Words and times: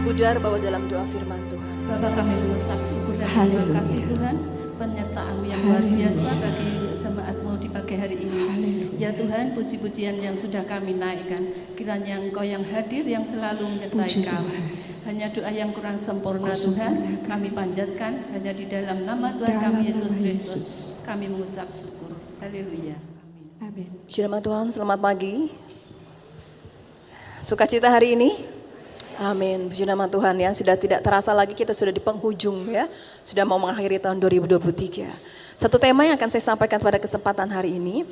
Ibu 0.00 0.16
Dar 0.16 0.40
bawa 0.40 0.56
dalam 0.56 0.88
doa 0.88 1.04
firman 1.12 1.36
Tuhan. 1.52 1.76
Bapak 1.84 2.16
kami 2.16 2.32
mengucap 2.32 2.80
syukur 2.80 3.20
dan 3.20 3.28
terima 3.36 3.84
kasih 3.84 4.00
Tuhan 4.08 4.36
penyertaanmu 4.80 5.44
yang 5.44 5.60
luar 5.60 5.84
biasa 5.84 6.28
bagi 6.40 6.72
jemaatmu 6.96 7.50
di 7.60 7.68
pagi 7.68 7.94
hari 8.00 8.16
ini. 8.16 8.40
Ya 8.96 9.12
Tuhan, 9.12 9.52
puji-pujian 9.52 10.16
yang 10.24 10.32
sudah 10.32 10.64
kami 10.64 10.96
naikkan. 10.96 11.52
Kiranya 11.76 12.16
Engkau 12.16 12.40
yang 12.40 12.64
hadir 12.64 13.04
yang 13.04 13.20
selalu 13.28 13.76
menyertai 13.76 14.24
kami. 14.24 14.56
Hanya 15.04 15.36
doa 15.36 15.52
yang 15.52 15.68
kurang 15.76 16.00
sempurna 16.00 16.56
Tuhan, 16.56 17.20
kami 17.28 17.52
panjatkan 17.52 18.32
hanya 18.32 18.56
di 18.56 18.72
dalam 18.72 19.04
nama 19.04 19.36
Tuhan 19.36 19.60
kami 19.60 19.84
Yesus 19.84 20.16
Kristus. 20.16 20.66
Kami 21.04 21.28
mengucap 21.28 21.68
syukur. 21.68 22.16
Haleluya. 22.40 22.96
Amin. 23.60 23.92
Shalom 24.08 24.40
Tuhan, 24.40 24.72
selamat 24.72 24.96
pagi. 24.96 25.52
Sukacita 27.44 27.92
hari 27.92 28.16
ini? 28.16 28.49
Amin. 29.20 29.68
Puji 29.68 29.84
nama 29.84 30.08
Tuhan 30.08 30.32
ya. 30.40 30.48
Sudah 30.56 30.80
tidak 30.80 31.04
terasa 31.04 31.36
lagi 31.36 31.52
kita 31.52 31.76
sudah 31.76 31.92
di 31.92 32.00
penghujung 32.00 32.72
ya. 32.72 32.88
Sudah 33.20 33.44
mau 33.44 33.60
mengakhiri 33.60 34.00
tahun 34.00 34.16
2023. 34.16 35.12
Satu 35.60 35.76
tema 35.76 36.08
yang 36.08 36.16
akan 36.16 36.32
saya 36.32 36.40
sampaikan 36.40 36.80
pada 36.80 36.96
kesempatan 36.96 37.52
hari 37.52 37.76
ini 37.76 38.08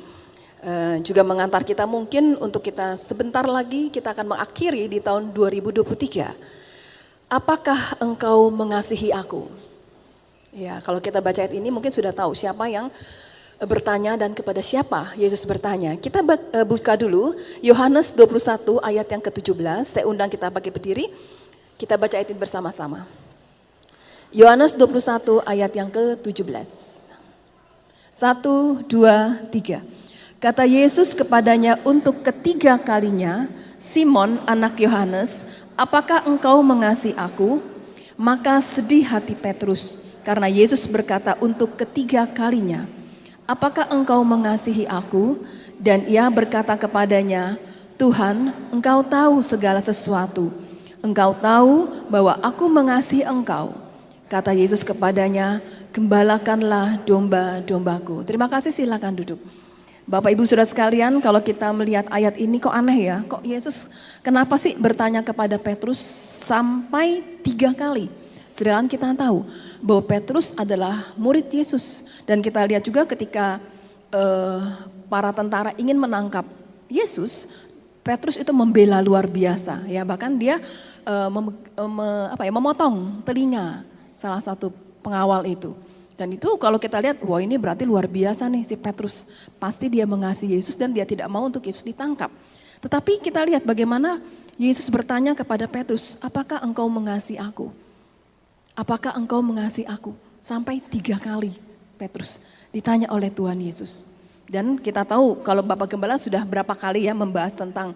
uh, 0.61 1.01
juga 1.01 1.25
mengantar 1.25 1.65
kita 1.65 1.89
mungkin 1.89 2.37
untuk 2.37 2.61
kita 2.61 2.93
sebentar 2.93 3.41
lagi 3.41 3.89
kita 3.89 4.13
akan 4.13 4.37
mengakhiri 4.37 4.85
di 4.85 5.01
tahun 5.01 5.33
2023. 5.33 5.81
Apakah 7.25 7.97
engkau 7.97 8.53
mengasihi 8.53 9.09
aku? 9.09 9.49
Ya, 10.53 10.77
kalau 10.85 11.01
kita 11.01 11.25
baca 11.25 11.41
ayat 11.41 11.57
ini 11.57 11.73
mungkin 11.73 11.89
sudah 11.89 12.13
tahu 12.13 12.37
siapa 12.37 12.69
yang 12.69 12.93
bertanya 13.59 14.15
dan 14.15 14.31
kepada 14.31 14.63
siapa 14.63 15.11
Yesus 15.19 15.43
bertanya. 15.43 15.99
Kita 15.99 16.23
eh, 16.23 16.63
buka 16.63 16.95
dulu 16.95 17.35
Yohanes 17.59 18.15
21 18.15 18.79
ayat 18.79 19.07
yang 19.11 19.19
ke-17. 19.19 19.83
Saya 19.83 20.05
undang 20.07 20.31
kita 20.31 20.47
pakai 20.47 20.71
berdiri. 20.71 21.11
Kita 21.75 21.99
baca 21.99 22.15
ayat 22.15 22.31
ini 22.31 22.39
bersama-sama. 22.39 23.03
Yohanes 24.31 24.77
21 24.77 25.43
ayat 25.43 25.71
yang 25.75 25.89
ke-17. 25.91 26.69
Satu, 28.13 28.83
dua, 28.85 29.47
tiga. 29.47 29.79
Kata 30.39 30.63
Yesus 30.63 31.15
kepadanya 31.15 31.79
untuk 31.83 32.23
ketiga 32.23 32.79
kalinya, 32.79 33.47
Simon 33.79 34.39
anak 34.47 34.79
Yohanes, 34.79 35.43
apakah 35.75 36.23
engkau 36.27 36.59
mengasihi 36.63 37.15
aku? 37.15 37.63
Maka 38.19 38.59
sedih 38.59 39.07
hati 39.07 39.35
Petrus 39.35 40.03
karena 40.27 40.51
Yesus 40.51 40.83
berkata 40.83 41.39
untuk 41.39 41.79
ketiga 41.79 42.27
kalinya, 42.27 42.83
apakah 43.49 43.89
engkau 43.89 44.21
mengasihi 44.21 44.85
aku? 44.85 45.41
Dan 45.81 46.05
ia 46.05 46.29
berkata 46.29 46.77
kepadanya, 46.77 47.57
Tuhan, 47.97 48.53
engkau 48.69 49.01
tahu 49.01 49.41
segala 49.41 49.81
sesuatu. 49.81 50.53
Engkau 51.01 51.33
tahu 51.33 51.89
bahwa 52.11 52.37
aku 52.45 52.69
mengasihi 52.69 53.25
engkau. 53.25 53.73
Kata 54.29 54.53
Yesus 54.53 54.85
kepadanya, 54.85 55.57
gembalakanlah 55.89 57.01
domba-dombaku. 57.01 58.21
Terima 58.21 58.45
kasih 58.45 58.69
silakan 58.69 59.17
duduk. 59.17 59.41
Bapak 60.05 60.33
Ibu 60.33 60.45
Saudara 60.45 60.69
sekalian, 60.69 61.17
kalau 61.21 61.41
kita 61.41 61.69
melihat 61.73 62.05
ayat 62.09 62.37
ini 62.37 62.61
kok 62.61 62.73
aneh 62.73 63.09
ya, 63.09 63.17
kok 63.25 63.41
Yesus 63.45 63.89
kenapa 64.21 64.57
sih 64.57 64.77
bertanya 64.77 65.21
kepada 65.25 65.57
Petrus 65.61 66.01
sampai 66.45 67.21
tiga 67.45 67.73
kali? 67.73 68.09
Sedangkan 68.49 68.89
kita 68.89 69.13
tahu 69.13 69.45
bahwa 69.79 70.03
Petrus 70.03 70.51
adalah 70.57 71.13
murid 71.15 71.47
Yesus 71.53 72.05
dan 72.25 72.41
kita 72.43 72.65
lihat 72.65 72.83
juga 72.83 73.05
ketika 73.05 73.61
uh, 74.11 74.89
para 75.07 75.29
tentara 75.31 75.71
ingin 75.77 75.97
menangkap 75.97 76.45
Yesus, 76.89 77.47
Petrus 78.01 78.41
itu 78.41 78.49
membela 78.49 78.97
luar 79.05 79.29
biasa 79.29 79.85
ya 79.85 80.01
bahkan 80.01 80.33
dia 80.33 80.57
uh, 81.05 81.29
mem, 81.29 81.53
uh, 81.77 81.89
me, 81.89 82.07
apa 82.33 82.43
ya, 82.45 82.51
memotong 82.53 83.21
telinga 83.21 83.85
salah 84.13 84.41
satu 84.41 84.73
pengawal 84.99 85.45
itu. 85.47 85.73
Dan 86.19 86.35
itu 86.35 86.51
kalau 86.59 86.75
kita 86.75 86.99
lihat, 86.99 87.23
wah 87.23 87.39
ini 87.39 87.55
berarti 87.55 87.87
luar 87.87 88.03
biasa 88.03 88.51
nih 88.51 88.67
si 88.67 88.75
Petrus. 88.75 89.23
Pasti 89.55 89.87
dia 89.87 90.03
mengasihi 90.03 90.59
Yesus 90.59 90.75
dan 90.75 90.91
dia 90.91 91.07
tidak 91.07 91.31
mau 91.31 91.47
untuk 91.47 91.63
Yesus 91.63 91.79
ditangkap. 91.87 92.27
Tetapi 92.83 93.23
kita 93.23 93.39
lihat 93.47 93.63
bagaimana 93.63 94.19
Yesus 94.59 94.91
bertanya 94.91 95.31
kepada 95.31 95.63
Petrus, 95.71 96.19
apakah 96.19 96.59
engkau 96.59 96.91
mengasihi 96.91 97.39
aku? 97.39 97.71
Apakah 98.79 99.11
engkau 99.19 99.43
mengasihi 99.43 99.83
aku? 99.83 100.15
Sampai 100.39 100.79
tiga 100.79 101.19
kali 101.19 101.51
Petrus 101.99 102.39
ditanya 102.71 103.11
oleh 103.11 103.27
Tuhan 103.27 103.59
Yesus. 103.59 104.07
Dan 104.47 104.79
kita 104.79 105.03
tahu 105.03 105.43
kalau 105.43 105.59
Bapak 105.59 105.91
Gembala 105.91 106.15
sudah 106.15 106.47
berapa 106.47 106.71
kali 106.71 107.03
ya 107.03 107.11
membahas 107.11 107.59
tentang 107.59 107.91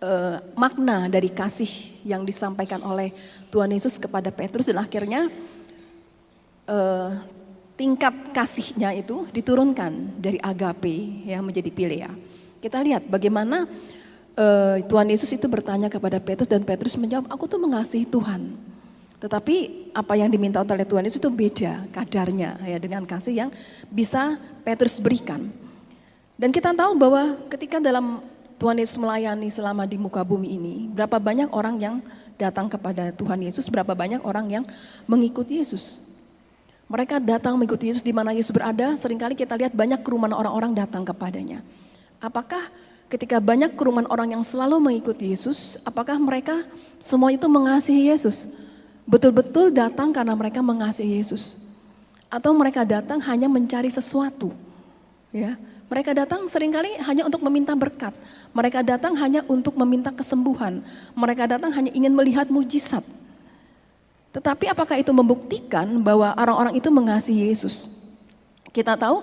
uh, 0.00 0.40
makna 0.56 1.04
dari 1.12 1.28
kasih 1.28 1.68
yang 2.00 2.24
disampaikan 2.24 2.80
oleh 2.80 3.12
Tuhan 3.52 3.76
Yesus 3.76 4.00
kepada 4.00 4.32
Petrus 4.32 4.72
dan 4.72 4.80
akhirnya 4.80 5.28
uh, 6.64 7.12
tingkat 7.76 8.32
kasihnya 8.32 8.96
itu 8.96 9.28
diturunkan 9.36 10.16
dari 10.16 10.40
agape 10.40 11.28
ya 11.28 11.44
menjadi 11.44 11.68
pilea. 11.68 12.10
Kita 12.56 12.80
lihat 12.80 13.04
bagaimana 13.04 13.68
uh, 14.40 14.80
Tuhan 14.80 15.12
Yesus 15.12 15.28
itu 15.28 15.44
bertanya 15.44 15.92
kepada 15.92 16.16
Petrus 16.24 16.48
dan 16.48 16.64
Petrus 16.64 16.96
menjawab, 16.96 17.28
aku 17.28 17.44
tuh 17.44 17.60
mengasihi 17.60 18.08
Tuhan. 18.08 18.72
Tetapi 19.22 19.86
apa 19.94 20.18
yang 20.18 20.26
diminta 20.26 20.58
oleh 20.66 20.82
Tuhan 20.82 21.06
Yesus 21.06 21.22
itu 21.22 21.30
beda 21.30 21.86
kadarnya 21.94 22.58
ya 22.66 22.78
dengan 22.82 23.06
kasih 23.06 23.46
yang 23.46 23.50
bisa 23.86 24.34
Petrus 24.66 24.98
berikan. 24.98 25.46
Dan 26.34 26.50
kita 26.50 26.74
tahu 26.74 26.98
bahwa 26.98 27.38
ketika 27.46 27.78
dalam 27.78 28.18
Tuhan 28.58 28.82
Yesus 28.82 28.98
melayani 28.98 29.46
selama 29.46 29.86
di 29.86 29.94
muka 29.94 30.26
bumi 30.26 30.58
ini, 30.58 30.74
berapa 30.90 31.22
banyak 31.22 31.54
orang 31.54 31.78
yang 31.78 31.94
datang 32.34 32.66
kepada 32.66 33.14
Tuhan 33.14 33.38
Yesus, 33.46 33.70
berapa 33.70 33.94
banyak 33.94 34.26
orang 34.26 34.46
yang 34.50 34.64
mengikuti 35.06 35.62
Yesus. 35.62 36.02
Mereka 36.90 37.22
datang 37.22 37.54
mengikuti 37.54 37.94
Yesus 37.94 38.02
di 38.02 38.10
mana 38.10 38.34
Yesus 38.34 38.50
berada, 38.50 38.98
sering 38.98 39.22
kali 39.22 39.38
kita 39.38 39.54
lihat 39.54 39.70
banyak 39.70 40.02
kerumunan 40.02 40.34
orang-orang 40.34 40.74
datang 40.74 41.06
kepadanya. 41.06 41.62
Apakah 42.18 42.74
ketika 43.06 43.38
banyak 43.38 43.78
kerumunan 43.78 44.10
orang 44.10 44.34
yang 44.34 44.42
selalu 44.42 44.82
mengikuti 44.82 45.30
Yesus, 45.30 45.78
apakah 45.86 46.18
mereka 46.18 46.66
semua 46.98 47.30
itu 47.30 47.46
mengasihi 47.46 48.10
Yesus? 48.10 48.50
Betul-betul 49.04 49.74
datang 49.74 50.14
karena 50.14 50.32
mereka 50.32 50.62
mengasihi 50.62 51.18
Yesus. 51.18 51.58
Atau 52.32 52.54
mereka 52.56 52.86
datang 52.86 53.20
hanya 53.28 53.50
mencari 53.50 53.92
sesuatu. 53.92 54.54
Ya, 55.32 55.60
mereka 55.92 56.16
datang 56.16 56.48
sering 56.48 56.72
kali 56.72 56.96
hanya 57.04 57.28
untuk 57.28 57.44
meminta 57.44 57.76
berkat. 57.76 58.16
Mereka 58.56 58.80
datang 58.80 59.12
hanya 59.20 59.44
untuk 59.44 59.76
meminta 59.76 60.08
kesembuhan. 60.08 60.80
Mereka 61.12 61.44
datang 61.44 61.68
hanya 61.76 61.92
ingin 61.92 62.16
melihat 62.16 62.48
mujizat. 62.48 63.04
Tetapi 64.32 64.72
apakah 64.72 64.96
itu 64.96 65.12
membuktikan 65.12 65.84
bahwa 66.00 66.32
orang-orang 66.32 66.80
itu 66.80 66.88
mengasihi 66.88 67.52
Yesus? 67.52 67.92
Kita 68.72 68.96
tahu 68.96 69.20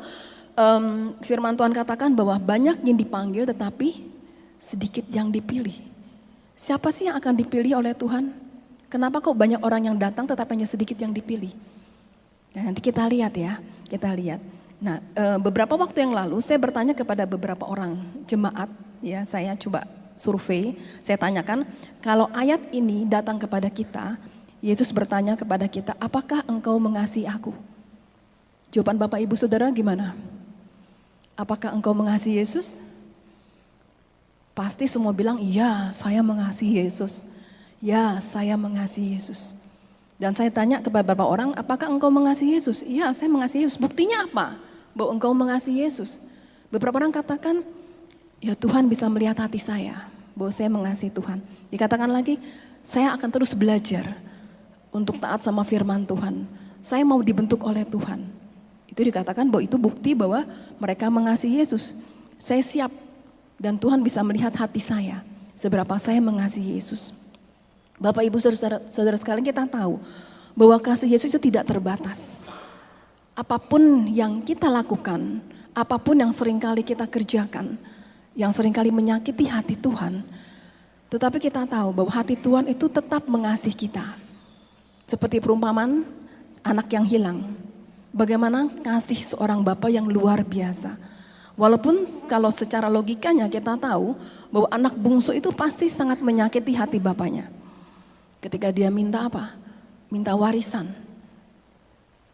um, 0.54 1.18
firman 1.26 1.58
Tuhan 1.58 1.74
katakan 1.74 2.14
bahwa 2.14 2.38
banyak 2.38 2.86
yang 2.86 2.94
dipanggil 2.94 3.50
tetapi 3.50 4.06
sedikit 4.62 5.10
yang 5.10 5.34
dipilih. 5.34 5.74
Siapa 6.54 6.94
sih 6.94 7.10
yang 7.10 7.18
akan 7.18 7.34
dipilih 7.34 7.82
oleh 7.82 7.98
Tuhan? 7.98 8.30
Kenapa 8.90 9.22
kok 9.22 9.38
banyak 9.38 9.62
orang 9.62 9.86
yang 9.86 9.98
datang 10.02 10.26
tetapi 10.26 10.58
hanya 10.58 10.66
sedikit 10.66 10.98
yang 10.98 11.14
dipilih? 11.14 11.54
Dan 12.50 12.74
nanti 12.74 12.82
kita 12.82 13.06
lihat 13.06 13.38
ya, 13.38 13.62
kita 13.86 14.10
lihat. 14.18 14.42
Nah, 14.82 14.98
beberapa 15.38 15.78
waktu 15.78 16.02
yang 16.02 16.18
lalu 16.18 16.42
saya 16.42 16.58
bertanya 16.58 16.98
kepada 16.98 17.30
beberapa 17.30 17.70
orang 17.70 18.02
jemaat, 18.26 18.66
ya 19.06 19.22
saya 19.30 19.54
coba 19.54 19.86
survei, 20.18 20.74
saya 21.06 21.22
tanyakan 21.22 21.70
kalau 22.02 22.28
ayat 22.34 22.60
ini 22.74 23.06
datang 23.06 23.38
kepada 23.38 23.70
kita, 23.70 24.18
Yesus 24.60 24.90
bertanya 24.92 25.38
kepada 25.38 25.70
kita, 25.70 25.94
apakah 26.02 26.44
engkau 26.50 26.76
mengasihi 26.82 27.30
aku? 27.30 27.54
Jawaban 28.74 28.98
Bapak 28.98 29.22
Ibu 29.24 29.38
Saudara 29.38 29.70
gimana? 29.70 30.18
Apakah 31.38 31.72
engkau 31.72 31.96
mengasihi 31.96 32.42
Yesus? 32.42 32.84
Pasti 34.52 34.90
semua 34.92 35.16
bilang, 35.16 35.40
iya 35.40 35.88
saya 35.96 36.20
mengasihi 36.20 36.84
Yesus. 36.84 37.39
Ya 37.80 38.20
saya 38.20 38.60
mengasihi 38.60 39.16
Yesus. 39.16 39.56
Dan 40.20 40.36
saya 40.36 40.52
tanya 40.52 40.84
kepada 40.84 41.00
beberapa 41.00 41.24
orang, 41.24 41.56
apakah 41.56 41.88
engkau 41.88 42.12
mengasihi 42.12 42.60
Yesus? 42.60 42.84
Iya 42.84 43.16
saya 43.16 43.32
mengasihi 43.32 43.64
Yesus. 43.64 43.80
Buktinya 43.80 44.28
apa? 44.28 44.60
Bahwa 44.92 45.16
engkau 45.16 45.32
mengasihi 45.32 45.88
Yesus. 45.88 46.20
Beberapa 46.68 47.00
orang 47.00 47.16
katakan, 47.16 47.64
ya 48.44 48.52
Tuhan 48.52 48.92
bisa 48.92 49.08
melihat 49.08 49.40
hati 49.40 49.64
saya. 49.64 50.12
Bahwa 50.36 50.52
saya 50.52 50.68
mengasihi 50.68 51.08
Tuhan. 51.08 51.40
Dikatakan 51.72 52.12
lagi, 52.12 52.36
saya 52.84 53.16
akan 53.16 53.30
terus 53.32 53.56
belajar 53.56 54.12
untuk 54.92 55.16
taat 55.24 55.40
sama 55.40 55.64
firman 55.64 56.04
Tuhan. 56.04 56.44
Saya 56.84 57.08
mau 57.08 57.24
dibentuk 57.24 57.64
oleh 57.64 57.88
Tuhan. 57.88 58.28
Itu 58.92 59.08
dikatakan 59.08 59.48
bahwa 59.48 59.64
itu 59.64 59.80
bukti 59.80 60.12
bahwa 60.20 60.44
mereka 60.84 61.08
mengasihi 61.08 61.64
Yesus. 61.64 61.96
Saya 62.36 62.60
siap 62.60 62.92
dan 63.56 63.80
Tuhan 63.80 64.04
bisa 64.04 64.20
melihat 64.20 64.52
hati 64.52 64.84
saya. 64.84 65.24
Seberapa 65.56 65.96
saya 65.96 66.20
mengasihi 66.20 66.76
Yesus. 66.76 67.16
Bapak 68.00 68.24
Ibu 68.24 68.40
saudara, 68.40 68.80
saudara 68.88 69.20
sekalian 69.20 69.44
kita 69.44 69.68
tahu 69.68 70.00
bahwa 70.56 70.80
kasih 70.80 71.12
Yesus 71.12 71.36
itu 71.36 71.52
tidak 71.52 71.68
terbatas. 71.68 72.48
Apa 73.36 73.60
pun 73.60 74.08
yang 74.08 74.40
kita 74.40 74.72
lakukan, 74.72 75.44
apa 75.76 76.00
pun 76.00 76.16
yang 76.16 76.32
sering 76.32 76.64
kali 76.64 76.80
kita 76.80 77.04
kerjakan, 77.04 77.76
yang 78.40 78.56
sering 78.56 78.72
kali 78.72 78.88
menyakiti 78.88 79.52
hati 79.52 79.76
Tuhan, 79.76 80.24
Tetapi 81.10 81.42
kita 81.42 81.66
tahu 81.66 81.90
bahwa 81.90 82.12
hati 82.14 82.38
Tuhan 82.38 82.70
itu 82.70 82.86
tetap 82.86 83.26
mengasihi 83.26 83.74
kita. 83.74 84.14
Seperti 85.10 85.42
perumpamaan 85.42 86.06
anak 86.62 86.86
yang 86.94 87.02
hilang. 87.02 87.58
Bagaimana 88.14 88.70
kasih 88.86 89.18
seorang 89.34 89.66
bapak 89.66 89.90
yang 89.90 90.06
luar 90.06 90.46
biasa. 90.46 91.02
Walaupun 91.58 92.06
kalau 92.30 92.54
secara 92.54 92.88
logikanya 92.88 93.50
kita 93.50 93.74
tahu 93.76 94.14
bahwa 94.54 94.70
anak 94.70 94.94
bungsu 94.96 95.34
itu 95.34 95.50
pasti 95.50 95.90
sangat 95.90 96.22
menyakiti 96.22 96.78
hati 96.78 97.02
bapaknya. 97.02 97.50
Ketika 98.40 98.72
dia 98.72 98.88
minta 98.88 99.28
apa? 99.28 99.56
Minta 100.08 100.32
warisan. 100.36 100.92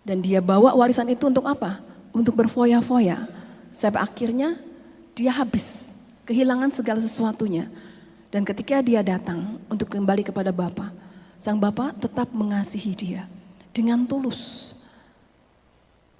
Dan 0.05 0.21
dia 0.21 0.37
bawa 0.37 0.77
warisan 0.77 1.09
itu 1.09 1.25
untuk 1.25 1.49
apa? 1.49 1.81
Untuk 2.13 2.37
berfoya-foya. 2.37 3.25
Sampai 3.73 4.05
akhirnya 4.05 4.61
dia 5.17 5.33
habis, 5.33 5.97
kehilangan 6.29 6.69
segala 6.69 7.01
sesuatunya. 7.01 7.67
Dan 8.29 8.45
ketika 8.45 8.85
dia 8.85 9.01
datang 9.01 9.57
untuk 9.65 9.89
kembali 9.89 10.21
kepada 10.21 10.53
Bapa, 10.53 10.93
sang 11.41 11.57
Bapa 11.57 11.91
tetap 11.97 12.29
mengasihi 12.29 12.93
dia 12.93 13.23
dengan 13.73 14.05
tulus. 14.05 14.71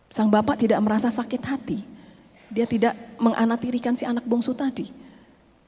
Sang 0.10 0.32
Bapa 0.32 0.58
tidak 0.58 0.82
merasa 0.82 1.12
sakit 1.14 1.42
hati. 1.46 1.80
Dia 2.50 2.66
tidak 2.66 2.96
menganatirikan 3.20 3.94
si 3.94 4.08
anak 4.08 4.24
bungsu 4.24 4.56
tadi. 4.56 5.05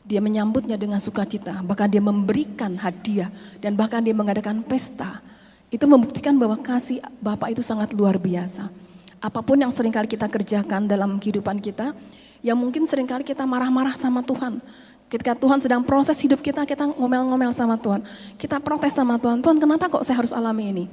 Dia 0.07 0.24
menyambutnya 0.24 0.80
dengan 0.80 1.04
sukacita, 1.04 1.59
bahkan 1.68 1.92
dia 1.92 2.00
memberikan 2.00 2.80
hadiah 2.80 3.27
dan 3.59 3.75
bahkan 3.75 4.00
dia 4.00 4.15
mengadakan 4.15 4.63
pesta. 4.63 5.19
Itu 5.68 5.83
membuktikan 5.83 6.31
bahwa 6.39 6.56
kasih 6.56 7.04
Bapak 7.19 7.51
itu 7.51 7.59
sangat 7.59 7.92
luar 7.92 8.15
biasa. 8.15 8.71
Apa 9.19 9.44
pun 9.44 9.59
yang 9.59 9.68
sering 9.75 9.92
kali 9.92 10.07
kita 10.07 10.31
kerjakan 10.31 10.88
dalam 10.88 11.19
kehidupan 11.19 11.59
kita, 11.59 11.92
yang 12.39 12.56
mungkin 12.56 12.88
sering 12.88 13.04
kali 13.04 13.27
kita 13.27 13.44
marah-marah 13.44 14.00
sama 14.00 14.24
Tuhan. 14.24 14.63
Ketika 15.12 15.36
Tuhan 15.36 15.59
sedang 15.59 15.83
proses 15.83 16.15
hidup 16.24 16.39
kita, 16.39 16.63
kita 16.63 16.88
ngomel-ngomel 16.88 17.51
sama 17.51 17.75
Tuhan. 17.75 18.04
Kita 18.39 18.63
protes 18.63 18.95
sama 18.95 19.19
Tuhan, 19.19 19.44
Tuhan 19.44 19.59
kenapa 19.59 19.92
kok 19.92 20.07
saya 20.07 20.24
harus 20.24 20.31
alami 20.31 20.71
ini? 20.71 20.86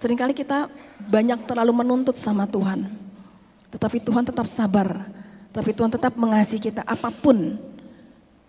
Seringkali 0.00 0.32
kita 0.32 0.72
banyak 1.04 1.44
terlalu 1.44 1.84
menuntut 1.84 2.16
sama 2.16 2.48
Tuhan. 2.48 2.88
Tetapi 3.72 4.00
Tuhan 4.00 4.24
tetap 4.24 4.48
sabar. 4.48 5.04
Tapi 5.52 5.76
Tuhan 5.76 5.92
tetap 5.92 6.16
mengasihi 6.16 6.72
kita 6.72 6.80
apa 6.88 7.12
pun 7.12 7.60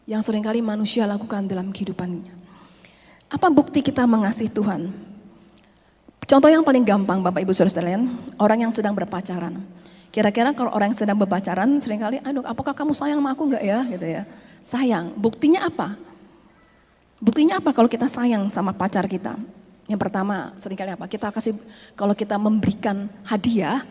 yang 0.03 0.19
sering 0.19 0.43
kali 0.43 0.59
manusia 0.59 1.07
lakukan 1.07 1.47
dalam 1.47 1.71
kehidupannya. 1.71 2.31
Apa 3.31 3.47
bukti 3.49 3.79
kita 3.79 4.03
mengasihi 4.03 4.51
Tuhan? 4.51 4.91
Contoh 6.23 6.49
yang 6.51 6.63
paling 6.63 6.83
gampang 6.87 7.19
Bapak 7.19 7.43
Ibu 7.43 7.51
Saudara 7.51 7.81
sekalian, 7.81 8.15
orang 8.39 8.67
yang 8.67 8.71
sedang 8.71 8.95
berpacaran. 8.95 9.59
Kira-kira 10.13 10.53
kalau 10.53 10.69
orang 10.69 10.93
yang 10.93 10.99
sedang 10.99 11.17
berpacaran 11.17 11.81
sering 11.81 11.99
kali, 11.99 12.21
aduh 12.21 12.45
apakah 12.45 12.71
kamu 12.71 12.93
sayang 12.93 13.17
sama 13.17 13.33
aku 13.33 13.49
enggak 13.49 13.63
ya? 13.65 13.79
Gitu 13.89 14.05
ya. 14.05 14.23
Sayang, 14.63 15.17
buktinya 15.17 15.65
apa? 15.65 15.97
Buktinya 17.17 17.57
apa 17.57 17.73
kalau 17.73 17.89
kita 17.89 18.05
sayang 18.05 18.47
sama 18.53 18.71
pacar 18.75 19.09
kita? 19.09 19.35
Yang 19.89 19.99
pertama 19.99 20.53
sering 20.61 20.77
kali 20.77 20.91
apa? 20.95 21.09
Kita 21.09 21.33
kasih, 21.33 21.57
kalau 21.97 22.13
kita 22.15 22.39
memberikan 22.39 23.09
hadiah, 23.25 23.83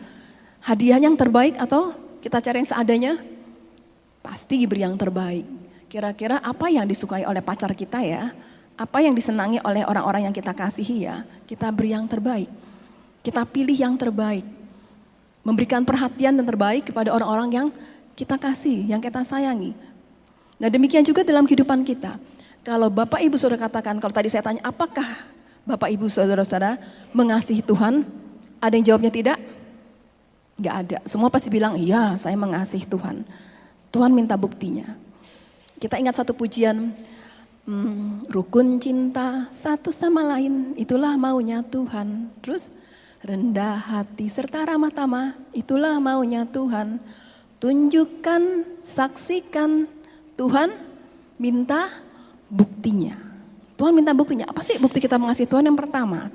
hadiah 0.63 0.97
yang 0.97 1.13
terbaik 1.13 1.59
atau 1.59 1.93
kita 2.23 2.39
cari 2.39 2.63
yang 2.63 2.69
seadanya? 2.69 3.13
Pasti 4.23 4.63
beri 4.63 4.87
yang 4.87 4.95
terbaik. 4.95 5.62
Kira-kira 5.93 6.41
apa 6.41 6.73
yang 6.73 6.89
disukai 6.89 7.21
oleh 7.21 7.37
pacar 7.45 7.69
kita 7.77 8.01
ya? 8.01 8.33
Apa 8.73 9.05
yang 9.05 9.13
disenangi 9.13 9.61
oleh 9.61 9.85
orang-orang 9.85 10.25
yang 10.25 10.33
kita 10.33 10.49
kasihi 10.49 11.05
ya? 11.05 11.21
Kita 11.45 11.69
beri 11.69 11.93
yang 11.93 12.09
terbaik. 12.09 12.49
Kita 13.21 13.45
pilih 13.45 13.77
yang 13.77 13.93
terbaik 13.93 14.41
memberikan 15.45 15.85
perhatian 15.85 16.33
yang 16.33 16.47
terbaik 16.49 16.89
kepada 16.89 17.13
orang-orang 17.13 17.49
yang 17.53 17.67
kita 18.17 18.41
kasih, 18.41 18.89
yang 18.89 18.97
kita 18.97 19.21
sayangi. 19.21 19.77
Nah 20.57 20.65
demikian 20.65 21.05
juga 21.05 21.21
dalam 21.21 21.45
kehidupan 21.45 21.85
kita. 21.85 22.17
Kalau 22.65 22.89
Bapak 22.89 23.21
Ibu 23.21 23.37
Saudara 23.37 23.69
katakan, 23.69 24.01
kalau 24.01 24.17
tadi 24.17 24.33
saya 24.33 24.41
tanya 24.41 24.65
apakah 24.65 25.05
Bapak 25.61 25.93
Ibu 25.93 26.09
Saudara-saudara 26.09 26.81
mengasihi 27.13 27.61
Tuhan? 27.61 28.01
Ada 28.57 28.81
yang 28.81 28.85
jawabnya 28.89 29.13
tidak? 29.13 29.37
Gak 30.57 30.75
ada. 30.89 30.97
Semua 31.05 31.29
pasti 31.29 31.53
bilang, 31.53 31.77
iya 31.77 32.17
saya 32.17 32.33
mengasihi 32.33 32.89
Tuhan. 32.89 33.27
Tuhan 33.93 34.09
minta 34.09 34.33
buktinya. 34.33 35.02
Kita 35.83 35.99
ingat 35.99 36.15
satu 36.15 36.31
pujian, 36.31 36.95
hmm, 37.67 38.31
rukun 38.31 38.79
cinta 38.79 39.51
satu 39.51 39.91
sama 39.91 40.23
lain, 40.23 40.71
itulah 40.79 41.19
maunya 41.19 41.59
Tuhan. 41.59 42.31
Terus, 42.39 42.71
rendah 43.19 43.83
hati 43.83 44.31
serta 44.31 44.63
ramah 44.63 44.95
tamah, 44.95 45.35
itulah 45.51 45.99
maunya 45.99 46.47
Tuhan. 46.47 47.03
Tunjukkan, 47.59 48.63
saksikan, 48.79 49.91
Tuhan 50.39 50.71
minta 51.35 51.91
buktinya. 52.47 53.19
Tuhan 53.75 53.91
minta 53.91 54.15
buktinya. 54.15 54.47
Apa 54.47 54.63
sih 54.63 54.79
bukti 54.79 55.03
kita 55.03 55.19
mengasihi 55.19 55.51
Tuhan? 55.51 55.67
Yang 55.67 55.83
pertama, 55.83 56.31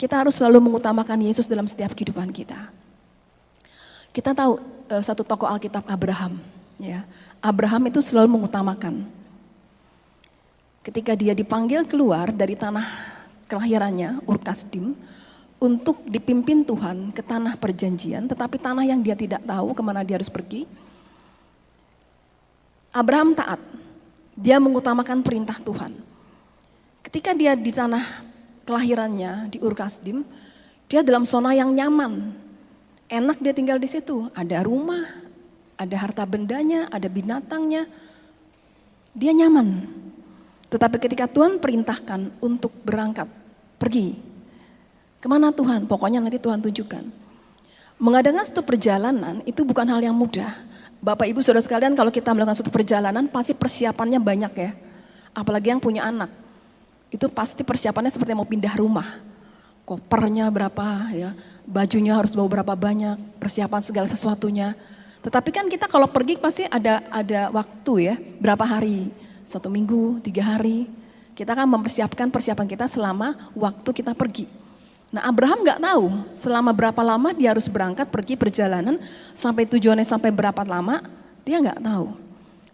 kita 0.00 0.16
harus 0.16 0.32
selalu 0.40 0.72
mengutamakan 0.72 1.20
Yesus 1.20 1.44
dalam 1.44 1.68
setiap 1.68 1.92
kehidupan 1.92 2.32
kita. 2.32 2.72
Kita 4.16 4.32
tahu 4.32 4.56
uh, 4.88 5.04
satu 5.04 5.28
tokoh 5.28 5.44
Alkitab 5.44 5.84
Abraham, 5.84 6.40
ya. 6.82 7.06
Abraham 7.38 7.86
itu 7.86 8.02
selalu 8.02 8.38
mengutamakan. 8.38 9.06
Ketika 10.82 11.14
dia 11.14 11.30
dipanggil 11.30 11.86
keluar 11.86 12.34
dari 12.34 12.58
tanah 12.58 12.86
kelahirannya, 13.46 14.18
Urkasdim, 14.26 14.98
untuk 15.62 16.02
dipimpin 16.02 16.66
Tuhan 16.66 17.14
ke 17.14 17.22
tanah 17.22 17.54
perjanjian, 17.54 18.26
tetapi 18.26 18.58
tanah 18.58 18.82
yang 18.82 18.98
dia 18.98 19.14
tidak 19.14 19.46
tahu 19.46 19.70
ke 19.78 19.82
mana 19.86 20.02
dia 20.02 20.18
harus 20.18 20.26
pergi. 20.26 20.66
Abraham 22.90 23.30
taat, 23.30 23.62
dia 24.34 24.58
mengutamakan 24.58 25.22
perintah 25.22 25.62
Tuhan. 25.62 25.94
Ketika 27.06 27.30
dia 27.30 27.54
di 27.54 27.70
tanah 27.70 28.26
kelahirannya 28.66 29.54
di 29.54 29.62
Urkasdim, 29.62 30.26
dia 30.90 31.06
dalam 31.06 31.22
zona 31.22 31.54
yang 31.54 31.70
nyaman. 31.70 32.34
Enak 33.06 33.38
dia 33.38 33.54
tinggal 33.54 33.78
di 33.78 33.86
situ, 33.86 34.26
ada 34.34 34.66
rumah, 34.66 35.21
ada 35.82 35.96
harta 35.98 36.22
bendanya, 36.24 36.86
ada 36.88 37.06
binatangnya. 37.10 37.90
Dia 39.12 39.34
nyaman. 39.34 39.86
Tetapi 40.72 40.96
ketika 40.96 41.28
Tuhan 41.28 41.60
perintahkan 41.60 42.40
untuk 42.40 42.72
berangkat, 42.80 43.28
pergi 43.76 44.16
Ke 45.22 45.30
mana 45.30 45.54
Tuhan? 45.54 45.86
Pokoknya 45.86 46.18
nanti 46.18 46.42
Tuhan 46.42 46.58
tunjukkan. 46.58 47.06
Mengadakan 48.02 48.42
satu 48.42 48.66
perjalanan 48.66 49.38
itu 49.46 49.62
bukan 49.62 49.86
hal 49.86 50.02
yang 50.02 50.18
mudah. 50.18 50.50
Bapak 50.98 51.30
Ibu 51.30 51.38
Saudara 51.38 51.62
sekalian 51.62 51.94
kalau 51.94 52.10
kita 52.10 52.34
melakukan 52.34 52.58
satu 52.58 52.74
perjalanan 52.74 53.30
pasti 53.30 53.54
persiapannya 53.54 54.18
banyak 54.18 54.52
ya. 54.58 54.74
Apalagi 55.30 55.70
yang 55.70 55.78
punya 55.78 56.10
anak. 56.10 56.26
Itu 57.14 57.30
pasti 57.30 57.62
persiapannya 57.62 58.10
seperti 58.10 58.34
mau 58.34 58.42
pindah 58.42 58.74
rumah. 58.74 59.22
Kopernya 59.86 60.50
berapa 60.50 61.10
ya, 61.14 61.34
bajunya 61.66 62.18
harus 62.18 62.34
bawa 62.34 62.58
berapa 62.58 62.74
banyak, 62.74 63.18
persiapan 63.38 63.82
segala 63.82 64.06
sesuatunya. 64.10 64.74
Tetapi 65.22 65.50
kan 65.54 65.66
kita 65.70 65.86
kalau 65.86 66.10
pergi 66.10 66.34
pasti 66.34 66.66
ada 66.66 67.06
ada 67.08 67.48
waktu 67.54 67.92
ya, 68.10 68.14
berapa 68.42 68.66
hari, 68.66 69.14
satu 69.46 69.70
minggu, 69.70 70.18
tiga 70.22 70.58
hari. 70.58 70.90
Kita 71.32 71.56
kan 71.56 71.64
mempersiapkan 71.64 72.28
persiapan 72.28 72.66
kita 72.68 72.84
selama 72.90 73.50
waktu 73.56 73.90
kita 73.94 74.12
pergi. 74.12 74.50
Nah 75.12 75.28
Abraham 75.28 75.60
nggak 75.60 75.80
tahu 75.80 76.04
selama 76.32 76.72
berapa 76.72 77.00
lama 77.04 77.36
dia 77.36 77.52
harus 77.52 77.68
berangkat 77.68 78.08
pergi 78.08 78.32
perjalanan 78.36 78.96
sampai 79.36 79.68
tujuannya 79.68 80.08
sampai 80.08 80.32
berapa 80.32 80.64
lama 80.64 81.04
dia 81.44 81.60
nggak 81.60 81.84
tahu. 81.84 82.16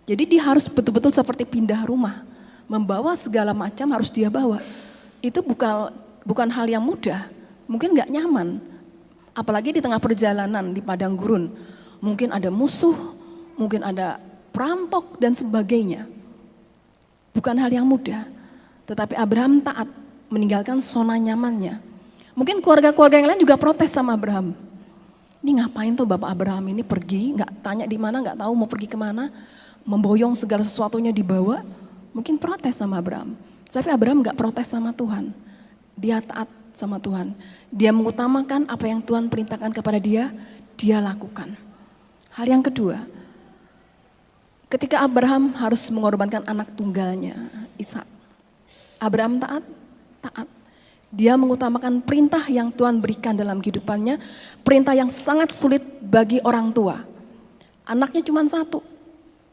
Jadi 0.08 0.24
dia 0.24 0.42
harus 0.46 0.64
betul-betul 0.70 1.12
seperti 1.12 1.44
pindah 1.44 1.84
rumah, 1.84 2.24
membawa 2.64 3.12
segala 3.18 3.52
macam 3.52 3.92
harus 3.92 4.08
dia 4.08 4.32
bawa. 4.32 4.64
Itu 5.20 5.44
bukan 5.44 5.92
bukan 6.24 6.48
hal 6.48 6.64
yang 6.70 6.80
mudah, 6.80 7.28
mungkin 7.68 7.92
nggak 7.92 8.08
nyaman. 8.08 8.62
Apalagi 9.36 9.76
di 9.76 9.80
tengah 9.84 10.00
perjalanan 10.00 10.72
di 10.72 10.80
padang 10.80 11.14
gurun, 11.14 11.52
mungkin 11.98 12.34
ada 12.34 12.48
musuh, 12.50 12.94
mungkin 13.54 13.82
ada 13.82 14.22
perampok 14.54 15.18
dan 15.18 15.34
sebagainya. 15.34 16.06
Bukan 17.34 17.54
hal 17.58 17.70
yang 17.70 17.86
mudah, 17.86 18.26
tetapi 18.88 19.14
Abraham 19.14 19.62
taat 19.62 19.86
meninggalkan 20.28 20.82
zona 20.82 21.14
nyamannya 21.14 21.88
Mungkin 22.38 22.62
keluarga-keluarga 22.62 23.18
yang 23.18 23.28
lain 23.34 23.42
juga 23.42 23.58
protes 23.58 23.90
sama 23.90 24.14
Abraham. 24.14 24.54
Ini 25.42 25.58
ngapain 25.58 25.90
tuh 25.98 26.06
Bapak 26.06 26.30
Abraham 26.30 26.70
ini 26.70 26.86
pergi, 26.86 27.34
nggak 27.34 27.66
tanya 27.66 27.82
di 27.82 27.98
mana, 27.98 28.22
nggak 28.22 28.38
tahu 28.38 28.52
mau 28.54 28.70
pergi 28.70 28.86
ke 28.86 28.94
mana, 28.94 29.34
memboyong 29.82 30.38
segala 30.38 30.62
sesuatunya 30.62 31.10
dibawa. 31.10 31.66
Mungkin 32.14 32.38
protes 32.38 32.78
sama 32.78 33.02
Abraham. 33.02 33.34
Tapi 33.66 33.90
Abraham 33.90 34.22
nggak 34.22 34.38
protes 34.38 34.70
sama 34.70 34.94
Tuhan. 34.94 35.34
Dia 35.98 36.22
taat 36.22 36.46
sama 36.78 37.02
Tuhan. 37.02 37.34
Dia 37.74 37.90
mengutamakan 37.90 38.70
apa 38.70 38.86
yang 38.86 39.02
Tuhan 39.02 39.26
perintahkan 39.26 39.74
kepada 39.74 39.98
dia, 39.98 40.30
dia 40.78 41.02
lakukan. 41.02 41.58
Hal 42.38 42.46
yang 42.46 42.62
kedua, 42.62 43.02
ketika 44.70 45.02
Abraham 45.02 45.58
harus 45.58 45.90
mengorbankan 45.90 46.46
anak 46.46 46.70
tunggalnya, 46.78 47.34
Ishak. 47.74 48.06
Abraham 49.02 49.42
taat, 49.42 49.66
taat. 50.22 50.46
Dia 51.10 51.34
mengutamakan 51.34 51.98
perintah 51.98 52.46
yang 52.46 52.70
Tuhan 52.70 53.02
berikan 53.02 53.34
dalam 53.34 53.58
kehidupannya, 53.58 54.22
perintah 54.62 54.94
yang 54.94 55.10
sangat 55.10 55.50
sulit 55.50 55.82
bagi 55.98 56.38
orang 56.46 56.70
tua. 56.70 57.02
Anaknya 57.82 58.22
cuma 58.22 58.46
satu, 58.46 58.86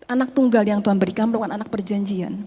anak 0.06 0.30
tunggal 0.38 0.62
yang 0.62 0.78
Tuhan 0.78 1.02
berikan 1.02 1.26
merupakan 1.26 1.58
anak 1.58 1.74
perjanjian. 1.74 2.46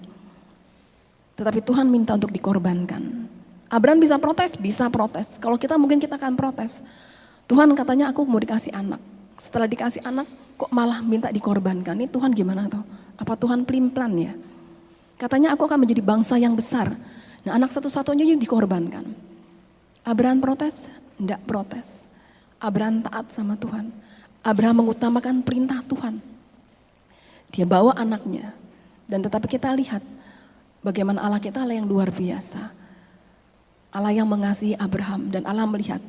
Tetapi 1.34 1.66
Tuhan 1.66 1.90
minta 1.90 2.14
untuk 2.14 2.30
dikorbankan. 2.30 3.26
Abraham 3.66 3.98
bisa 3.98 4.14
protes, 4.22 4.54
bisa 4.54 4.86
protes. 4.86 5.34
Kalau 5.42 5.58
kita 5.58 5.74
mungkin 5.74 5.98
kita 5.98 6.14
akan 6.14 6.38
protes. 6.38 6.78
Tuhan 7.50 7.74
katanya 7.74 8.14
aku 8.14 8.22
mau 8.22 8.38
dikasih 8.38 8.70
anak. 8.70 9.17
Setelah 9.38 9.70
dikasih 9.70 10.02
anak, 10.02 10.26
kok 10.58 10.74
malah 10.74 10.98
minta 10.98 11.30
dikorbankan. 11.30 11.94
Ini 11.94 12.10
Tuhan 12.10 12.34
gimana 12.34 12.66
tuh? 12.66 12.82
Apa 13.14 13.38
Tuhan 13.38 13.62
pelin-pelan 13.62 14.12
ya? 14.18 14.34
Katanya 15.14 15.54
aku 15.54 15.66
akan 15.66 15.86
menjadi 15.86 16.02
bangsa 16.02 16.38
yang 16.38 16.58
besar. 16.58 16.94
Nah 17.46 17.54
anak 17.54 17.70
satu-satunya 17.70 18.26
yang 18.26 18.42
dikorbankan. 18.42 19.06
Abraham 20.02 20.42
protes? 20.42 20.90
Tidak 21.18 21.42
protes. 21.46 22.10
Abraham 22.58 23.02
taat 23.06 23.30
sama 23.30 23.54
Tuhan. 23.54 23.94
Abraham 24.42 24.86
mengutamakan 24.86 25.42
perintah 25.46 25.82
Tuhan. 25.86 26.18
Dia 27.54 27.66
bawa 27.66 27.94
anaknya. 27.94 28.54
Dan 29.06 29.22
tetapi 29.22 29.46
kita 29.46 29.70
lihat 29.74 30.02
bagaimana 30.82 31.22
Allah 31.22 31.42
kita 31.42 31.62
Allah 31.62 31.78
yang 31.78 31.86
luar 31.86 32.10
biasa. 32.10 32.74
Allah 33.94 34.12
yang 34.12 34.28
mengasihi 34.28 34.76
Abraham 34.76 35.30
dan 35.32 35.46
Allah 35.48 35.64
melihat 35.64 36.02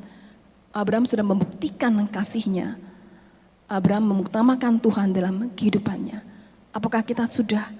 Abraham 0.70 1.06
sudah 1.08 1.24
membuktikan 1.24 1.94
kasihnya. 2.10 2.89
Abraham 3.70 4.18
mengutamakan 4.18 4.82
Tuhan 4.82 5.14
dalam 5.14 5.54
kehidupannya. 5.54 6.18
Apakah 6.74 7.06
kita 7.06 7.22
sudah 7.30 7.70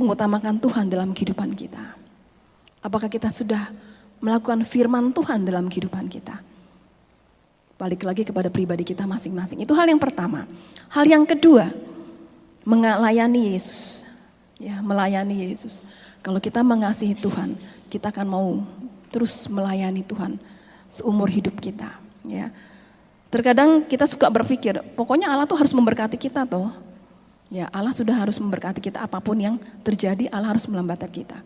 mengutamakan 0.00 0.56
Tuhan 0.56 0.88
dalam 0.88 1.12
kehidupan 1.12 1.52
kita? 1.52 1.92
Apakah 2.80 3.12
kita 3.12 3.28
sudah 3.28 3.68
melakukan 4.24 4.64
firman 4.64 5.12
Tuhan 5.12 5.44
dalam 5.44 5.68
kehidupan 5.68 6.08
kita? 6.08 6.40
Balik 7.76 8.08
lagi 8.08 8.24
kepada 8.24 8.48
pribadi 8.48 8.82
kita 8.82 9.04
masing-masing. 9.04 9.60
Itu 9.60 9.76
hal 9.76 9.92
yang 9.92 10.00
pertama. 10.00 10.48
Hal 10.88 11.04
yang 11.04 11.28
kedua, 11.28 11.68
melayani 12.64 13.52
Yesus. 13.52 14.08
Ya, 14.56 14.80
melayani 14.80 15.52
Yesus. 15.52 15.84
Kalau 16.24 16.40
kita 16.40 16.64
mengasihi 16.64 17.14
Tuhan, 17.14 17.60
kita 17.92 18.08
akan 18.08 18.26
mau 18.26 18.48
terus 19.12 19.46
melayani 19.52 20.00
Tuhan 20.00 20.40
seumur 20.88 21.28
hidup 21.28 21.60
kita. 21.60 21.92
Ya, 22.26 22.50
terkadang 23.28 23.84
kita 23.84 24.08
suka 24.08 24.28
berpikir, 24.28 24.80
pokoknya 24.96 25.28
Allah 25.28 25.44
tuh 25.44 25.56
harus 25.56 25.72
memberkati 25.72 26.16
kita 26.16 26.44
toh. 26.48 26.72
Ya, 27.48 27.64
Allah 27.72 27.96
sudah 27.96 28.12
harus 28.12 28.36
memberkati 28.36 28.80
kita 28.80 29.00
apa 29.00 29.16
pun 29.24 29.36
yang 29.40 29.56
terjadi, 29.80 30.28
Allah 30.28 30.52
harus 30.52 30.68
melambatkan 30.68 31.08
kita. 31.08 31.40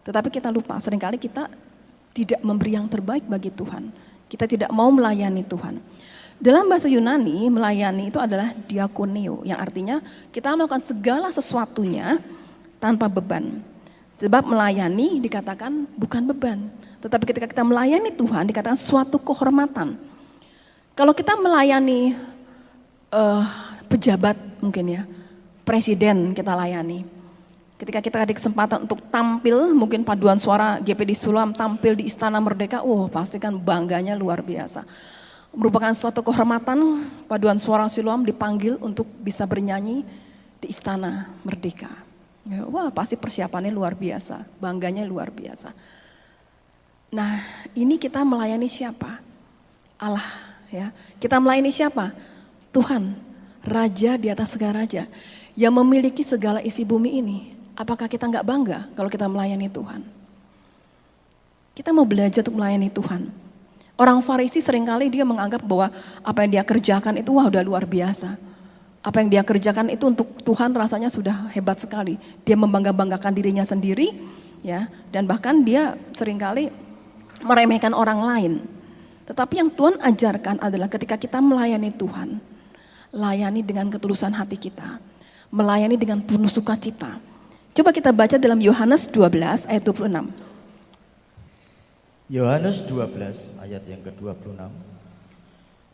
Tetapi 0.00 0.32
kita 0.32 0.48
lupa, 0.48 0.80
sering 0.80 0.96
kali 0.96 1.20
kita 1.20 1.52
tidak 2.16 2.40
memberi 2.40 2.76
yang 2.76 2.88
terbaik 2.88 3.24
bagi 3.28 3.52
Tuhan. 3.52 3.92
Kita 4.32 4.48
tidak 4.48 4.72
mau 4.72 4.88
melayani 4.88 5.44
Tuhan. 5.44 5.76
Dalam 6.42 6.66
bahasa 6.66 6.88
Yunani, 6.88 7.52
melayani 7.52 8.08
itu 8.10 8.18
adalah 8.18 8.50
diakonio, 8.66 9.44
yang 9.44 9.60
artinya 9.60 10.00
kita 10.32 10.56
melakukan 10.56 10.82
segala 10.82 11.28
sesuatunya 11.30 12.18
tanpa 12.82 13.06
beban. 13.06 13.62
Sebab 14.18 14.48
melayani 14.48 15.22
dikatakan 15.22 15.86
bukan 15.94 16.22
beban, 16.32 16.66
tetapi 16.98 17.30
ketika 17.30 17.46
kita 17.46 17.62
melayani 17.62 18.10
Tuhan 18.10 18.48
dikatakan 18.50 18.74
suatu 18.74 19.22
kehormatan. 19.22 19.94
Kalau 20.92 21.16
kita 21.16 21.32
melayani 21.40 22.12
uh, 23.08 23.44
pejabat 23.88 24.36
mungkin 24.60 25.00
ya, 25.00 25.02
presiden 25.64 26.36
kita 26.36 26.52
layani. 26.52 27.08
Ketika 27.80 27.98
kita 27.98 28.22
ada 28.22 28.30
kesempatan 28.30 28.86
untuk 28.86 29.02
tampil, 29.10 29.74
mungkin 29.74 30.06
paduan 30.06 30.38
suara 30.38 30.78
GPD 30.78 31.18
Sulam 31.18 31.50
tampil 31.50 31.98
di 31.98 32.06
Istana 32.06 32.38
Merdeka, 32.38 32.84
oh 32.84 33.10
pasti 33.10 33.42
kan 33.42 33.58
bangganya 33.58 34.14
luar 34.14 34.44
biasa. 34.44 34.86
Merupakan 35.50 35.90
suatu 35.96 36.22
kehormatan 36.22 37.08
paduan 37.26 37.58
suara 37.58 37.90
Siloam 37.90 38.22
dipanggil 38.22 38.78
untuk 38.78 39.08
bisa 39.20 39.48
bernyanyi 39.48 40.06
di 40.62 40.66
Istana 40.70 41.26
Merdeka. 41.42 41.90
Ya, 42.46 42.62
wah 42.68 42.92
pasti 42.94 43.18
persiapannya 43.18 43.74
luar 43.74 43.98
biasa, 43.98 44.46
bangganya 44.62 45.02
luar 45.02 45.34
biasa. 45.34 45.74
Nah, 47.12 47.42
ini 47.74 47.98
kita 47.98 48.22
melayani 48.22 48.70
siapa? 48.70 49.18
Allah, 49.98 50.51
ya. 50.72 50.90
Kita 51.20 51.36
melayani 51.38 51.68
siapa? 51.68 52.10
Tuhan, 52.72 53.12
raja 53.62 54.16
di 54.16 54.32
atas 54.32 54.56
segala 54.56 54.82
raja 54.82 55.04
yang 55.52 55.76
memiliki 55.76 56.24
segala 56.24 56.64
isi 56.64 56.82
bumi 56.82 57.20
ini. 57.20 57.38
Apakah 57.76 58.08
kita 58.08 58.24
nggak 58.28 58.44
bangga 58.44 58.80
kalau 58.96 59.12
kita 59.12 59.28
melayani 59.28 59.68
Tuhan? 59.68 60.00
Kita 61.72 61.92
mau 61.92 62.04
belajar 62.04 62.44
untuk 62.44 62.60
melayani 62.60 62.88
Tuhan. 62.92 63.32
Orang 63.96 64.24
Farisi 64.24 64.60
sering 64.60 64.88
kali 64.88 65.12
dia 65.12 65.24
menganggap 65.24 65.64
bahwa 65.64 65.92
apa 66.24 66.38
yang 66.44 66.60
dia 66.60 66.64
kerjakan 66.64 67.20
itu 67.20 67.32
wah 67.32 67.48
udah 67.48 67.62
luar 67.64 67.84
biasa. 67.84 68.36
Apa 69.02 69.24
yang 69.24 69.28
dia 69.28 69.42
kerjakan 69.42 69.92
itu 69.92 70.04
untuk 70.08 70.28
Tuhan 70.46 70.72
rasanya 70.72 71.08
sudah 71.12 71.48
hebat 71.52 71.80
sekali. 71.80 72.16
Dia 72.44 72.54
membangga-banggakan 72.54 73.32
dirinya 73.34 73.64
sendiri, 73.66 74.14
ya, 74.62 74.86
dan 75.10 75.26
bahkan 75.26 75.60
dia 75.66 75.98
sering 76.14 76.38
kali 76.38 76.70
meremehkan 77.42 77.92
orang 77.92 78.20
lain. 78.22 78.52
Tetapi 79.32 79.64
yang 79.64 79.72
Tuhan 79.72 79.96
ajarkan 79.96 80.60
adalah 80.60 80.92
ketika 80.92 81.16
kita 81.16 81.40
melayani 81.40 81.88
Tuhan, 81.88 82.36
layani 83.16 83.64
dengan 83.64 83.88
ketulusan 83.88 84.36
hati 84.36 84.60
kita, 84.60 85.00
melayani 85.48 85.96
dengan 85.96 86.20
penuh 86.20 86.52
sukacita. 86.52 87.16
Coba 87.72 87.96
kita 87.96 88.12
baca 88.12 88.36
dalam 88.36 88.60
Yohanes 88.60 89.08
12 89.08 89.72
ayat 89.72 89.80
26. 89.88 90.28
Yohanes 92.28 92.84
12 92.84 93.64
ayat 93.64 93.80
yang 93.88 94.04
ke-26. 94.04 94.68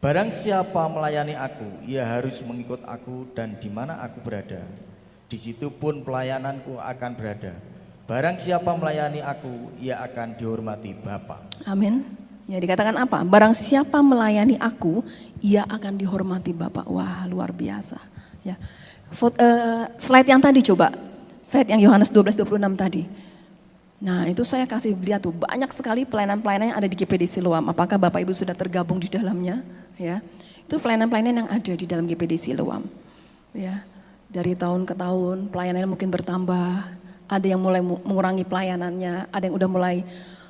Barang 0.03 0.35
siapa 0.35 0.91
melayani 0.91 1.39
aku, 1.39 1.87
ia 1.87 2.03
harus 2.03 2.43
mengikut 2.43 2.83
aku 2.91 3.31
dan 3.39 3.55
di 3.63 3.71
mana 3.71 4.03
aku 4.03 4.19
berada. 4.19 4.67
Di 5.31 5.39
situ 5.39 5.71
pun 5.71 6.03
pelayananku 6.03 6.75
akan 6.75 7.15
berada 7.15 7.55
Barang 8.09 8.41
siapa 8.41 8.73
melayani 8.73 9.21
aku, 9.21 9.69
ia 9.85 10.01
akan 10.01 10.33
dihormati 10.33 10.97
Bapa. 10.97 11.45
Amin. 11.69 12.18
Ya 12.49 12.57
dikatakan 12.57 12.97
apa? 12.97 13.21
Barang 13.29 13.53
siapa 13.53 14.01
melayani 14.01 14.57
aku, 14.57 15.05
ia 15.45 15.69
akan 15.69 16.01
dihormati 16.01 16.57
Bapa. 16.57 16.81
Wah, 16.89 17.29
luar 17.29 17.53
biasa. 17.53 18.01
Ya. 18.41 18.57
Foto, 19.13 19.37
uh, 19.37 19.85
slide 20.01 20.33
yang 20.33 20.41
tadi 20.41 20.65
coba. 20.65 20.89
Slide 21.45 21.69
yang 21.69 21.81
Yohanes 21.85 22.09
12:26 22.09 22.73
tadi. 22.73 23.05
Nah, 24.01 24.25
itu 24.25 24.49
saya 24.49 24.65
kasih 24.65 24.97
lihat 24.97 25.29
tuh 25.29 25.37
banyak 25.37 25.69
sekali 25.77 26.09
pelayanan-pelayanan 26.09 26.73
yang 26.73 26.79
ada 26.81 26.89
di 26.89 26.97
GPD 26.97 27.29
Siloam. 27.29 27.69
Apakah 27.69 28.01
Bapak 28.01 28.25
Ibu 28.25 28.33
sudah 28.33 28.57
tergabung 28.57 28.97
di 28.97 29.13
dalamnya? 29.13 29.61
Ya. 30.01 30.25
Itu 30.65 30.81
pelayanan-pelayanan 30.81 31.45
yang 31.45 31.49
ada 31.53 31.73
di 31.77 31.85
dalam 31.85 32.09
GPD 32.09 32.41
Siloam. 32.41 32.89
Ya. 33.53 33.85
Dari 34.33 34.57
tahun 34.57 34.89
ke 34.89 34.97
tahun 34.97 35.53
pelayanannya 35.53 35.89
mungkin 35.89 36.09
bertambah, 36.09 36.69
ada 37.29 37.47
yang 37.47 37.61
mulai 37.61 37.85
mengurangi 37.85 38.49
pelayanannya, 38.49 39.29
ada 39.29 39.45
yang 39.45 39.57
udah 39.57 39.69
mulai 39.69 40.01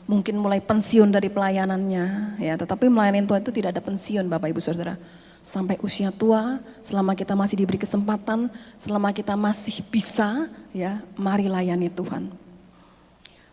mungkin 0.09 0.41
mulai 0.41 0.65
pensiun 0.65 1.13
dari 1.13 1.29
pelayanannya, 1.29 2.41
ya. 2.41 2.57
Tetapi 2.57 2.89
melayani 2.89 3.29
Tuhan 3.29 3.45
itu 3.45 3.53
tidak 3.53 3.77
ada 3.77 3.83
pensiun, 3.85 4.25
Bapak 4.27 4.49
Ibu 4.51 4.61
Saudara. 4.65 4.97
Sampai 5.45 5.77
usia 5.85 6.09
tua, 6.09 6.59
selama 6.81 7.13
kita 7.13 7.37
masih 7.37 7.61
diberi 7.61 7.77
kesempatan, 7.77 8.49
selama 8.81 9.13
kita 9.13 9.37
masih 9.37 9.85
bisa, 9.93 10.49
ya, 10.73 11.05
mari 11.15 11.47
layani 11.47 11.93
Tuhan. 11.93 12.33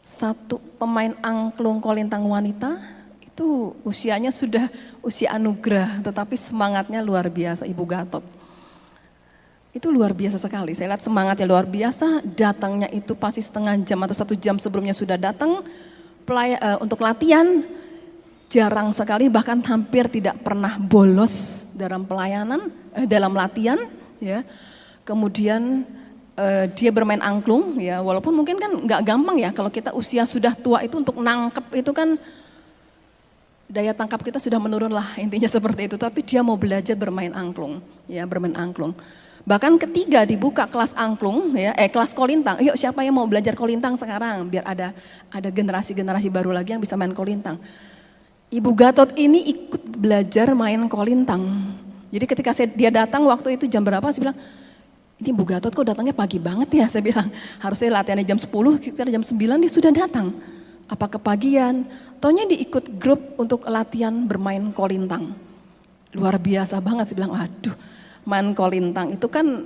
Satu 0.02 0.64
pemain 0.80 1.12
angklung 1.20 1.84
kolintang 1.84 2.24
wanita 2.24 2.80
itu 3.20 3.76
usianya 3.84 4.32
sudah 4.32 4.72
usia 5.04 5.36
anugerah, 5.36 6.00
tetapi 6.08 6.40
semangatnya 6.40 7.04
luar 7.04 7.28
biasa, 7.28 7.68
Ibu 7.68 7.84
Gatot. 7.84 8.24
Itu 9.76 9.92
luar 9.92 10.16
biasa 10.16 10.40
sekali. 10.40 10.72
Saya 10.72 10.96
lihat 10.96 11.04
semangatnya 11.04 11.44
luar 11.44 11.68
biasa. 11.68 12.24
Datangnya 12.24 12.88
itu 12.96 13.12
pasti 13.12 13.44
setengah 13.44 13.76
jam 13.84 14.00
atau 14.08 14.16
satu 14.16 14.32
jam 14.32 14.56
sebelumnya 14.56 14.96
sudah 14.96 15.20
datang 15.20 15.68
pelay- 16.26 16.60
uh, 16.60 16.82
untuk 16.82 17.00
latihan. 17.00 17.64
Jarang 18.46 18.94
sekali 18.94 19.26
bahkan 19.26 19.58
hampir 19.66 20.06
tidak 20.10 20.38
pernah 20.46 20.78
bolos 20.78 21.66
dalam 21.74 22.06
pelayanan, 22.06 22.70
uh, 22.94 23.06
dalam 23.10 23.34
latihan. 23.34 23.78
Ya. 24.22 24.46
Kemudian 25.06 25.86
uh, 26.38 26.66
dia 26.74 26.90
bermain 26.90 27.22
angklung, 27.22 27.78
ya 27.78 28.02
walaupun 28.02 28.34
mungkin 28.34 28.58
kan 28.58 28.72
nggak 28.74 29.02
gampang 29.06 29.38
ya 29.38 29.50
kalau 29.54 29.70
kita 29.70 29.94
usia 29.94 30.26
sudah 30.26 30.54
tua 30.58 30.82
itu 30.82 30.98
untuk 30.98 31.18
nangkep 31.22 31.66
itu 31.78 31.92
kan 31.94 32.18
daya 33.66 33.98
tangkap 33.98 34.22
kita 34.22 34.38
sudah 34.38 34.62
menurun 34.62 34.94
lah 34.94 35.18
intinya 35.18 35.50
seperti 35.50 35.90
itu. 35.90 35.98
Tapi 35.98 36.22
dia 36.22 36.42
mau 36.42 36.58
belajar 36.58 36.94
bermain 36.98 37.34
angklung, 37.34 37.82
ya 38.06 38.26
bermain 38.26 38.54
angklung. 38.58 38.94
Bahkan 39.46 39.78
ketiga 39.78 40.26
dibuka 40.26 40.66
kelas 40.66 40.98
angklung 40.98 41.54
ya, 41.54 41.70
eh 41.78 41.86
kelas 41.86 42.18
kolintang. 42.18 42.58
Yuk 42.66 42.74
siapa 42.74 43.06
yang 43.06 43.14
mau 43.14 43.30
belajar 43.30 43.54
kolintang 43.54 43.94
sekarang 43.94 44.50
biar 44.50 44.66
ada 44.66 44.90
ada 45.30 45.50
generasi-generasi 45.54 46.34
baru 46.34 46.50
lagi 46.50 46.74
yang 46.74 46.82
bisa 46.82 46.98
main 46.98 47.14
kolintang. 47.14 47.62
Ibu 48.50 48.74
Gatot 48.74 49.14
ini 49.14 49.46
ikut 49.54 49.86
belajar 49.86 50.50
main 50.58 50.90
kolintang. 50.90 51.46
Jadi 52.10 52.26
ketika 52.26 52.58
saya, 52.58 52.74
dia 52.74 52.90
datang 52.90 53.22
waktu 53.30 53.54
itu 53.54 53.70
jam 53.70 53.86
berapa 53.86 54.10
saya 54.10 54.34
bilang, 54.34 54.38
ini 55.22 55.30
Bu 55.30 55.46
Gatot 55.46 55.70
kok 55.70 55.86
datangnya 55.86 56.18
pagi 56.18 56.42
banget 56.42 56.82
ya 56.82 56.86
saya 56.98 57.06
bilang. 57.06 57.30
Harusnya 57.62 58.02
latihannya 58.02 58.26
jam 58.26 58.42
10, 58.42 58.50
sekitar 58.82 59.14
jam 59.14 59.22
9 59.22 59.62
dia 59.62 59.70
sudah 59.70 59.94
datang. 59.94 60.34
Apa 60.90 61.06
kepagian? 61.06 61.86
Taunya 62.18 62.50
diikut 62.50 62.98
grup 62.98 63.38
untuk 63.38 63.62
latihan 63.70 64.26
bermain 64.26 64.74
kolintang. 64.74 65.38
Luar 66.18 66.42
biasa 66.42 66.82
banget 66.82 67.14
saya 67.14 67.18
bilang, 67.22 67.34
aduh 67.38 67.78
main 68.26 68.52
kolintang 68.58 69.14
itu 69.14 69.30
kan 69.30 69.64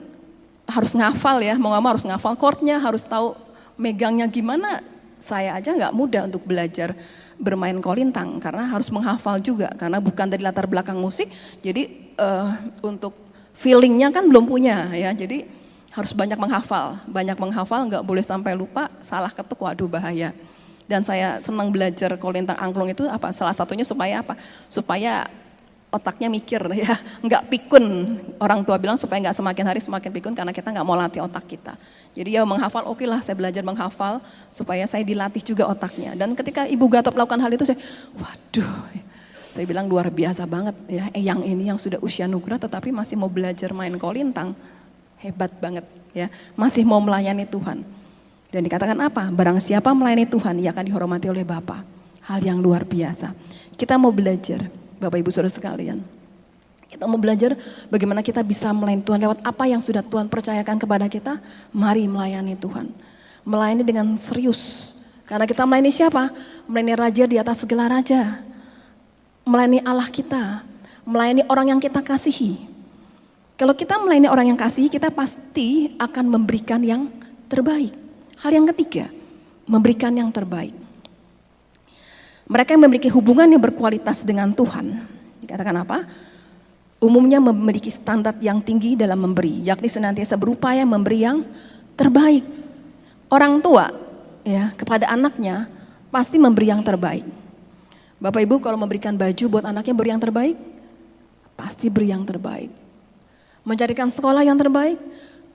harus 0.70 0.94
ngafal 0.94 1.42
ya, 1.42 1.58
mau 1.58 1.74
nggak 1.74 1.82
mau 1.82 1.92
harus 1.96 2.06
ngafal 2.06 2.38
chordnya, 2.38 2.78
harus 2.78 3.02
tahu 3.02 3.34
megangnya 3.80 4.30
gimana, 4.30 4.84
saya 5.18 5.58
aja 5.58 5.74
nggak 5.74 5.96
mudah 5.96 6.28
untuk 6.30 6.46
belajar 6.46 6.94
bermain 7.40 7.80
kolintang 7.80 8.38
karena 8.38 8.68
harus 8.68 8.92
menghafal 8.92 9.40
juga 9.40 9.72
karena 9.80 10.04
bukan 10.04 10.28
dari 10.28 10.44
latar 10.44 10.68
belakang 10.68 11.00
musik, 11.00 11.32
jadi 11.64 11.90
uh, 12.20 12.54
untuk 12.84 13.16
feelingnya 13.56 14.12
kan 14.12 14.28
belum 14.28 14.46
punya 14.46 14.92
ya, 14.94 15.16
jadi 15.16 15.48
harus 15.90 16.14
banyak 16.14 16.38
menghafal, 16.38 17.02
banyak 17.10 17.36
menghafal 17.40 17.82
nggak 17.90 18.06
boleh 18.06 18.22
sampai 18.22 18.54
lupa, 18.54 18.94
salah 19.02 19.34
ketuk, 19.34 19.58
waduh 19.58 19.90
bahaya. 19.90 20.36
Dan 20.90 21.06
saya 21.06 21.38
senang 21.38 21.70
belajar 21.70 22.18
kolintang 22.18 22.58
angklung 22.58 22.90
itu 22.90 23.06
apa? 23.06 23.30
Salah 23.30 23.54
satunya 23.54 23.86
supaya 23.86 24.26
apa? 24.26 24.34
Supaya 24.66 25.30
otaknya 25.90 26.30
mikir 26.30 26.62
ya, 26.86 26.96
nggak 27.26 27.50
pikun. 27.50 27.86
Orang 28.38 28.62
tua 28.62 28.78
bilang 28.78 28.96
supaya 28.96 29.30
nggak 29.30 29.38
semakin 29.38 29.66
hari 29.66 29.82
semakin 29.82 30.10
pikun 30.14 30.34
karena 30.38 30.54
kita 30.54 30.70
nggak 30.70 30.86
mau 30.86 30.96
latih 30.98 31.26
otak 31.26 31.46
kita. 31.50 31.74
Jadi 32.14 32.38
ya 32.38 32.46
menghafal, 32.46 32.86
oke 32.86 33.02
okay 33.02 33.08
lah 33.10 33.20
saya 33.22 33.36
belajar 33.38 33.66
menghafal 33.66 34.22
supaya 34.54 34.86
saya 34.86 35.02
dilatih 35.02 35.42
juga 35.42 35.66
otaknya. 35.66 36.14
Dan 36.14 36.38
ketika 36.38 36.70
Ibu 36.70 36.86
Gatop 36.88 37.18
melakukan 37.18 37.42
hal 37.42 37.52
itu 37.54 37.66
saya, 37.66 37.78
waduh, 38.18 38.86
saya 39.50 39.66
bilang 39.66 39.90
luar 39.90 40.14
biasa 40.14 40.46
banget 40.46 40.78
ya. 40.86 41.10
Eh, 41.12 41.26
yang 41.26 41.42
ini 41.42 41.74
yang 41.74 41.82
sudah 41.82 41.98
usia 42.06 42.30
nugra 42.30 42.62
tetapi 42.62 42.94
masih 42.94 43.18
mau 43.18 43.28
belajar 43.28 43.74
main 43.74 43.94
kolintang, 43.98 44.54
hebat 45.20 45.50
banget 45.58 45.86
ya. 46.14 46.30
Masih 46.54 46.86
mau 46.86 47.02
melayani 47.02 47.50
Tuhan. 47.50 47.82
Dan 48.50 48.66
dikatakan 48.66 48.98
apa? 48.98 49.30
Barang 49.30 49.62
siapa 49.62 49.94
melayani 49.94 50.26
Tuhan, 50.26 50.58
ia 50.58 50.74
akan 50.74 50.86
dihormati 50.86 51.30
oleh 51.30 51.46
Bapa. 51.46 51.86
Hal 52.26 52.42
yang 52.46 52.62
luar 52.62 52.86
biasa. 52.86 53.34
Kita 53.78 53.98
mau 53.98 54.10
belajar 54.10 54.79
Bapak 55.00 55.18
Ibu 55.24 55.32
Saudara 55.32 55.50
sekalian. 55.50 56.04
Kita 56.90 57.06
mau 57.08 57.16
belajar 57.16 57.56
bagaimana 57.88 58.20
kita 58.20 58.44
bisa 58.44 58.74
melayani 58.76 59.06
Tuhan 59.06 59.20
lewat 59.22 59.40
apa 59.46 59.64
yang 59.70 59.80
sudah 59.80 60.04
Tuhan 60.04 60.28
percayakan 60.28 60.76
kepada 60.76 61.06
kita. 61.08 61.40
Mari 61.72 62.10
melayani 62.10 62.60
Tuhan. 62.60 62.92
Melayani 63.48 63.84
dengan 63.88 64.20
serius. 64.20 64.94
Karena 65.24 65.48
kita 65.48 65.64
melayani 65.64 65.94
siapa? 65.94 66.34
Melayani 66.68 66.94
Raja 66.98 67.24
di 67.30 67.38
atas 67.40 67.64
segala 67.64 67.88
Raja. 67.88 68.42
Melayani 69.48 69.80
Allah 69.88 70.10
kita. 70.12 70.66
Melayani 71.08 71.48
orang 71.48 71.78
yang 71.78 71.80
kita 71.80 72.02
kasihi. 72.04 72.70
Kalau 73.60 73.76
kita 73.76 74.00
melayani 74.00 74.32
orang 74.32 74.56
yang 74.56 74.60
kasih, 74.60 74.88
kita 74.88 75.12
pasti 75.12 75.92
akan 76.00 76.26
memberikan 76.32 76.80
yang 76.80 77.12
terbaik. 77.52 77.92
Hal 78.40 78.56
yang 78.56 78.64
ketiga, 78.72 79.12
memberikan 79.68 80.16
yang 80.16 80.32
terbaik. 80.32 80.72
Mereka 82.50 82.74
yang 82.74 82.82
memiliki 82.90 83.14
hubungan 83.14 83.46
yang 83.46 83.62
berkualitas 83.62 84.26
dengan 84.26 84.50
Tuhan, 84.50 85.06
dikatakan 85.46 85.86
apa? 85.86 86.10
Umumnya 86.98 87.38
memiliki 87.38 87.94
standar 87.94 88.34
yang 88.42 88.58
tinggi 88.60 88.98
dalam 88.98 89.22
memberi, 89.22 89.62
yakni 89.62 89.86
senantiasa 89.86 90.34
berupaya 90.34 90.82
memberi 90.82 91.20
yang 91.22 91.46
terbaik. 91.94 92.42
Orang 93.30 93.62
tua 93.62 93.94
ya 94.42 94.74
kepada 94.74 95.14
anaknya 95.14 95.70
pasti 96.10 96.42
memberi 96.42 96.74
yang 96.74 96.82
terbaik. 96.82 97.24
Bapak 98.18 98.42
Ibu 98.44 98.60
kalau 98.60 98.82
memberikan 98.82 99.14
baju 99.14 99.46
buat 99.48 99.64
anaknya 99.70 99.94
beri 99.96 100.10
yang 100.12 100.20
terbaik, 100.20 100.58
pasti 101.54 101.88
beri 101.88 102.12
yang 102.12 102.26
terbaik. 102.26 102.74
Mencarikan 103.64 104.10
sekolah 104.10 104.42
yang 104.42 104.58
terbaik, 104.58 104.98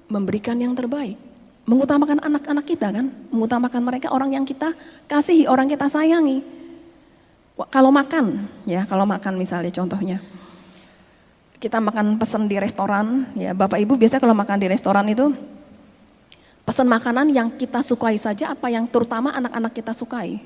memberikan 0.07 0.57
yang 0.57 0.73
terbaik. 0.73 1.19
Mengutamakan 1.67 2.23
anak-anak 2.23 2.65
kita 2.65 2.89
kan, 2.95 3.11
mengutamakan 3.35 3.83
mereka 3.83 4.15
orang 4.15 4.33
yang 4.33 4.47
kita 4.47 4.73
kasihi, 5.11 5.51
orang 5.51 5.67
kita 5.67 5.91
sayangi. 5.91 6.64
Kalau 7.55 7.95
makan, 7.95 8.51
ya 8.67 8.83
kalau 8.83 9.07
makan 9.07 9.39
misalnya 9.39 9.71
contohnya, 9.71 10.19
kita 11.63 11.79
makan 11.79 12.19
pesan 12.19 12.51
di 12.51 12.59
restoran, 12.59 13.31
ya 13.39 13.55
Bapak 13.55 13.79
Ibu 13.79 13.95
biasa 13.95 14.19
kalau 14.19 14.35
makan 14.35 14.59
di 14.59 14.67
restoran 14.67 15.07
itu 15.07 15.31
pesan 16.67 16.91
makanan 16.91 17.31
yang 17.31 17.55
kita 17.55 17.79
sukai 17.79 18.19
saja, 18.19 18.51
apa 18.51 18.75
yang 18.75 18.91
terutama 18.91 19.31
anak-anak 19.39 19.71
kita 19.71 19.95
sukai. 19.95 20.43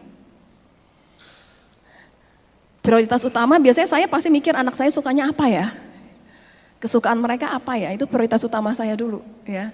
Prioritas 2.85 3.25
utama 3.25 3.57
biasanya 3.57 3.89
saya 3.89 4.05
pasti 4.05 4.29
mikir 4.29 4.53
anak 4.53 4.77
saya 4.77 4.93
sukanya 4.93 5.33
apa 5.33 5.49
ya, 5.49 5.73
kesukaan 6.77 7.17
mereka 7.25 7.57
apa 7.57 7.73
ya, 7.81 7.89
itu 7.97 8.05
prioritas 8.05 8.45
utama 8.45 8.77
saya 8.77 8.93
dulu, 8.93 9.25
ya. 9.49 9.73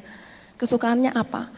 Kesukaannya 0.54 1.10
apa, 1.10 1.50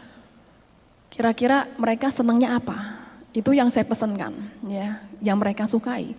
kira-kira 1.13 1.69
mereka 1.77 2.09
senangnya 2.09 2.57
apa, 2.57 3.06
itu 3.37 3.53
yang 3.53 3.69
saya 3.69 3.85
pesankan, 3.85 4.33
ya, 4.65 4.97
yang 5.21 5.37
mereka 5.37 5.69
sukai. 5.69 6.17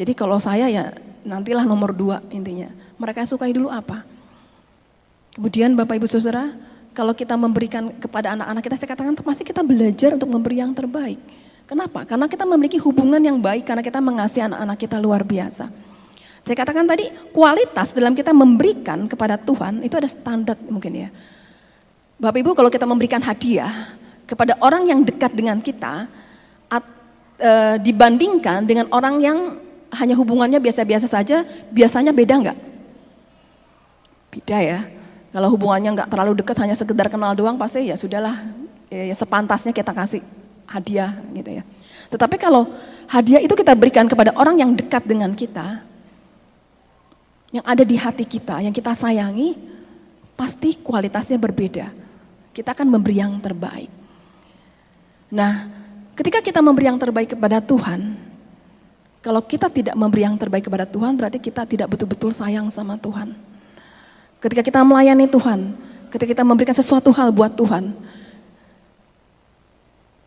Jadi 0.00 0.16
kalau 0.16 0.40
saya 0.40 0.64
ya 0.72 0.96
nantilah 1.20 1.68
nomor 1.68 1.92
dua 1.92 2.24
intinya. 2.32 2.72
Mereka 2.96 3.28
sukai 3.28 3.52
dulu 3.52 3.68
apa? 3.68 4.00
Kemudian 5.36 5.76
Bapak 5.76 6.00
Ibu 6.00 6.08
Saudara, 6.08 6.56
kalau 6.96 7.12
kita 7.12 7.36
memberikan 7.36 7.92
kepada 8.00 8.32
anak-anak 8.32 8.62
kita, 8.64 8.76
saya 8.80 8.88
katakan 8.96 9.12
pasti 9.20 9.44
kita 9.44 9.60
belajar 9.60 10.16
untuk 10.16 10.30
memberi 10.32 10.64
yang 10.64 10.72
terbaik. 10.72 11.20
Kenapa? 11.68 12.08
Karena 12.08 12.24
kita 12.32 12.48
memiliki 12.48 12.80
hubungan 12.80 13.20
yang 13.20 13.36
baik, 13.36 13.68
karena 13.68 13.84
kita 13.84 14.00
mengasihi 14.00 14.48
anak-anak 14.48 14.78
kita 14.80 14.96
luar 15.02 15.20
biasa. 15.20 15.68
Saya 16.44 16.56
katakan 16.56 16.88
tadi, 16.88 17.12
kualitas 17.32 17.92
dalam 17.92 18.16
kita 18.16 18.32
memberikan 18.32 19.04
kepada 19.04 19.36
Tuhan, 19.36 19.84
itu 19.84 19.96
ada 20.00 20.08
standar 20.08 20.56
mungkin 20.64 20.92
ya. 20.96 21.08
Bapak 22.16 22.40
Ibu 22.40 22.50
kalau 22.56 22.70
kita 22.72 22.88
memberikan 22.88 23.20
hadiah 23.20 23.96
kepada 24.24 24.56
orang 24.64 24.88
yang 24.88 25.00
dekat 25.04 25.34
dengan 25.34 25.60
kita, 25.60 26.06
e, 27.44 27.52
dibandingkan 27.84 28.64
dengan 28.64 28.88
orang 28.88 29.20
yang 29.20 29.38
hanya 29.92 30.16
hubungannya 30.16 30.58
biasa-biasa 30.58 31.06
saja, 31.06 31.44
biasanya 31.70 32.10
beda 32.10 32.34
nggak? 32.40 32.58
Beda 34.32 34.58
ya. 34.58 34.80
Kalau 35.30 35.52
hubungannya 35.52 35.92
nggak 35.94 36.08
terlalu 36.10 36.32
dekat, 36.40 36.56
hanya 36.62 36.74
sekedar 36.74 37.06
kenal 37.12 37.36
doang, 37.36 37.60
pasti 37.60 37.90
ya 37.90 37.98
sudahlah, 37.98 38.48
ya, 38.88 39.12
ya 39.12 39.14
sepantasnya 39.14 39.74
kita 39.76 39.92
kasih 39.92 40.22
hadiah 40.66 41.14
gitu 41.36 41.60
ya. 41.60 41.62
Tetapi 42.10 42.36
kalau 42.38 42.70
hadiah 43.10 43.42
itu 43.42 43.54
kita 43.54 43.74
berikan 43.74 44.06
kepada 44.06 44.34
orang 44.34 44.58
yang 44.58 44.70
dekat 44.74 45.02
dengan 45.06 45.34
kita, 45.34 45.82
yang 47.54 47.64
ada 47.66 47.82
di 47.86 47.94
hati 47.94 48.26
kita, 48.26 48.62
yang 48.62 48.74
kita 48.74 48.94
sayangi, 48.94 49.54
pasti 50.34 50.78
kualitasnya 50.78 51.38
berbeda. 51.38 51.90
Kita 52.54 52.74
akan 52.74 52.86
memberi 52.86 53.18
yang 53.18 53.38
terbaik. 53.42 53.90
Nah, 55.34 55.66
Ketika 56.14 56.38
kita 56.38 56.62
memberi 56.62 56.86
yang 56.86 56.98
terbaik 56.98 57.34
kepada 57.34 57.58
Tuhan, 57.58 58.14
kalau 59.18 59.42
kita 59.42 59.66
tidak 59.66 59.98
memberi 59.98 60.22
yang 60.22 60.38
terbaik 60.38 60.70
kepada 60.70 60.86
Tuhan, 60.86 61.18
berarti 61.18 61.42
kita 61.42 61.66
tidak 61.66 61.90
betul-betul 61.90 62.30
sayang 62.30 62.70
sama 62.70 62.94
Tuhan. 62.94 63.34
Ketika 64.38 64.62
kita 64.62 64.80
melayani 64.86 65.26
Tuhan, 65.26 65.74
ketika 66.14 66.38
kita 66.38 66.42
memberikan 66.46 66.76
sesuatu 66.76 67.10
hal 67.10 67.34
buat 67.34 67.50
Tuhan, 67.56 67.90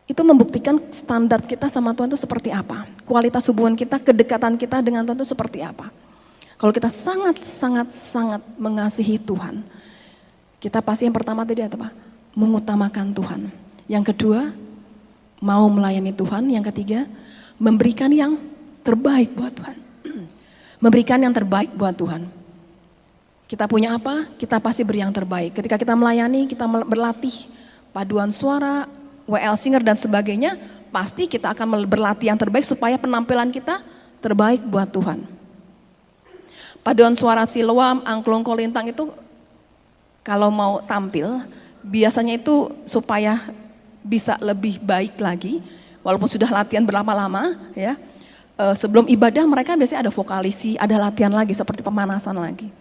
itu 0.07 0.21
membuktikan 0.23 0.79
standar 0.91 1.43
kita 1.43 1.71
sama 1.71 1.95
Tuhan 1.95 2.11
itu 2.11 2.19
seperti 2.19 2.51
apa. 2.51 2.87
Kualitas 3.07 3.47
hubungan 3.47 3.77
kita, 3.77 3.99
kedekatan 4.01 4.59
kita 4.59 4.83
dengan 4.83 5.07
Tuhan 5.07 5.19
itu 5.19 5.27
seperti 5.29 5.63
apa. 5.63 5.87
Kalau 6.57 6.73
kita 6.73 6.89
sangat-sangat-sangat 6.89 8.41
mengasihi 8.57 9.21
Tuhan, 9.21 9.61
kita 10.57 10.81
pasti 10.81 11.05
yang 11.05 11.13
pertama 11.13 11.45
tadi 11.45 11.61
apa? 11.63 11.93
Mengutamakan 12.33 13.13
Tuhan. 13.13 13.41
Yang 13.85 14.03
kedua, 14.15 14.51
mau 15.41 15.69
melayani 15.69 16.13
Tuhan. 16.13 16.49
Yang 16.49 16.73
ketiga, 16.73 17.05
memberikan 17.57 18.09
yang 18.13 18.37
terbaik 18.81 19.33
buat 19.33 19.53
Tuhan. 19.53 19.75
memberikan 20.83 21.19
yang 21.21 21.33
terbaik 21.33 21.73
buat 21.73 21.93
Tuhan. 21.97 22.29
Kita 23.47 23.63
punya 23.65 23.95
apa? 23.95 24.27
Kita 24.35 24.59
pasti 24.59 24.83
beri 24.83 24.99
yang 24.99 25.15
terbaik. 25.15 25.55
Ketika 25.55 25.79
kita 25.79 25.95
melayani, 25.95 26.51
kita 26.51 26.67
berlatih 26.67 27.47
paduan 27.95 28.27
suara, 28.27 28.85
WL 29.23 29.55
singer 29.55 29.83
dan 29.83 29.95
sebagainya, 29.95 30.59
pasti 30.91 31.31
kita 31.31 31.55
akan 31.55 31.87
berlatih 31.87 32.27
yang 32.27 32.39
terbaik 32.39 32.67
supaya 32.67 32.99
penampilan 32.99 33.47
kita 33.51 33.79
terbaik 34.19 34.63
buat 34.67 34.91
Tuhan. 34.91 35.23
Paduan 36.83 37.15
suara 37.15 37.43
siloam, 37.47 38.03
angklung 38.03 38.43
kolintang 38.43 38.87
itu 38.91 39.11
kalau 40.23 40.51
mau 40.51 40.83
tampil, 40.83 41.43
biasanya 41.83 42.35
itu 42.35 42.71
supaya 42.83 43.39
bisa 44.07 44.39
lebih 44.39 44.79
baik 44.79 45.19
lagi, 45.19 45.59
walaupun 45.99 46.31
sudah 46.31 46.47
latihan 46.47 46.87
berlama-lama 46.87 47.59
ya. 47.75 47.99
Eh, 48.57 48.75
sebelum 48.79 49.05
ibadah 49.05 49.45
mereka 49.45 49.77
biasanya 49.77 50.09
ada 50.09 50.13
vokalisi, 50.15 50.73
ada 50.81 50.97
latihan 50.97 51.29
lagi 51.29 51.53
seperti 51.53 51.85
pemanasan 51.85 52.33
lagi. 52.39 52.73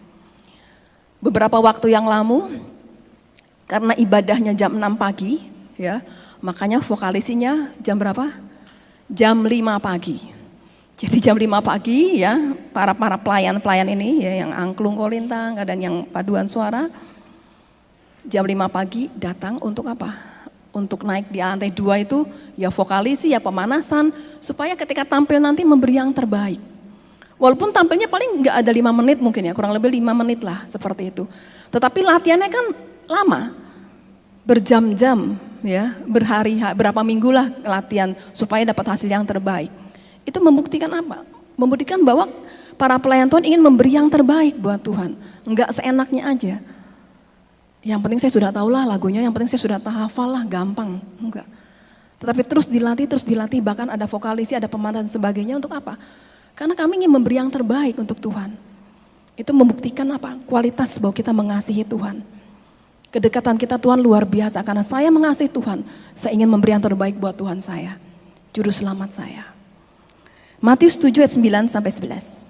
Beberapa 1.21 1.59
waktu 1.61 1.93
yang 1.93 2.09
lalu 2.09 2.63
karena 3.69 3.93
ibadahnya 3.93 4.57
jam 4.57 4.73
6 4.73 4.97
pagi 4.97 5.43
ya, 5.77 6.01
makanya 6.41 6.81
vokalisinya 6.81 7.75
jam 7.77 7.99
berapa? 7.99 8.33
Jam 9.11 9.45
5 9.45 9.77
pagi. 9.77 10.17
Jadi 10.97 11.17
jam 11.21 11.37
5 11.37 11.61
pagi 11.61 12.25
ya, 12.25 12.57
para 12.73 12.97
para 12.97 13.21
pelayan-pelayan 13.21 13.93
ini 13.93 14.25
ya 14.25 14.33
yang 14.47 14.51
angklung 14.57 14.97
kolintang, 14.97 15.61
kadang 15.61 15.77
yang 15.77 15.95
paduan 16.09 16.49
suara 16.49 16.89
jam 18.25 18.41
5 18.41 18.65
pagi 18.65 19.13
datang 19.13 19.61
untuk 19.61 19.85
apa? 19.85 20.26
Untuk 20.77 21.01
naik 21.01 21.33
di 21.33 21.41
lantai 21.41 21.73
dua 21.73 21.97
itu 21.97 22.29
ya 22.53 22.69
vokalisi, 22.69 23.33
ya 23.33 23.41
pemanasan, 23.41 24.13
supaya 24.37 24.77
ketika 24.77 25.01
tampil 25.01 25.41
nanti 25.41 25.65
memberi 25.65 25.97
yang 25.97 26.13
terbaik. 26.13 26.61
Walaupun 27.41 27.73
tampilnya 27.73 28.05
paling 28.05 28.45
nggak 28.45 28.55
ada 28.61 28.71
lima 28.73 28.93
menit 28.93 29.17
mungkin 29.17 29.49
ya, 29.49 29.53
kurang 29.57 29.73
lebih 29.73 29.89
lima 29.89 30.13
menit 30.13 30.45
lah 30.45 30.65
seperti 30.69 31.09
itu. 31.09 31.25
Tetapi 31.73 32.05
latihannya 32.05 32.49
kan 32.49 32.65
lama. 33.09 33.41
berjam-jam 34.47 35.35
ya, 35.59 35.91
berhari 36.07 36.55
berapa 36.71 37.03
minggu 37.03 37.35
lah 37.35 37.51
latihan 37.67 38.15
supaya 38.31 38.63
dapat 38.63 38.95
hasil 38.95 39.11
yang 39.11 39.27
terbaik. 39.27 39.67
Itu 40.23 40.39
membuktikan 40.39 40.87
apa? 40.87 41.27
Membuktikan 41.59 41.99
bahwa 41.99 42.31
para 42.79 42.95
pelayan 42.95 43.27
Tuhan 43.27 43.43
ingin 43.43 43.59
memberi 43.59 43.99
yang 43.99 44.07
terbaik 44.07 44.55
buat 44.55 44.79
Tuhan, 44.79 45.19
enggak 45.43 45.75
seenaknya 45.75 46.31
aja. 46.31 46.55
Yang 47.85 47.99
penting 48.01 48.19
saya 48.19 48.33
sudah 48.33 48.49
tahu 48.49 48.67
lah 48.73 48.83
lagunya, 48.89 49.21
yang 49.21 49.33
penting 49.33 49.53
saya 49.53 49.61
sudah 49.61 49.77
hafal 49.77 50.29
lah, 50.33 50.43
gampang, 50.47 50.97
enggak. 51.21 51.45
Tetapi 52.17 52.41
terus 52.49 52.65
dilatih, 52.65 53.05
terus 53.05 53.21
dilatih, 53.21 53.61
bahkan 53.61 53.85
ada 53.93 54.09
vokalisi, 54.09 54.57
ada 54.57 54.65
pemain 54.65 54.93
dan 54.93 55.05
sebagainya 55.05 55.61
untuk 55.61 55.69
apa? 55.69 55.93
Karena 56.57 56.73
kami 56.73 57.05
ingin 57.05 57.13
memberi 57.13 57.37
yang 57.37 57.53
terbaik 57.53 58.01
untuk 58.01 58.17
Tuhan. 58.17 58.57
Itu 59.37 59.53
membuktikan 59.53 60.09
apa? 60.09 60.33
Kualitas 60.49 60.97
bahwa 60.97 61.13
kita 61.13 61.29
mengasihi 61.29 61.85
Tuhan. 61.85 62.25
Kedekatan 63.13 63.61
kita 63.61 63.77
Tuhan 63.77 64.01
luar 64.01 64.25
biasa 64.25 64.65
karena 64.65 64.81
saya 64.81 65.13
mengasihi 65.13 65.45
Tuhan. 65.45 65.85
Saya 66.17 66.33
ingin 66.33 66.49
memberi 66.49 66.73
yang 66.73 66.81
terbaik 66.81 67.21
buat 67.21 67.37
Tuhan 67.37 67.61
saya. 67.61 68.01
Juru 68.49 68.73
selamat 68.73 69.13
saya. 69.13 69.45
Matius 70.57 70.97
7 70.97 71.13
ayat 71.21 71.37
9 71.37 71.69
sampai 71.69 71.93
11. 71.93 72.49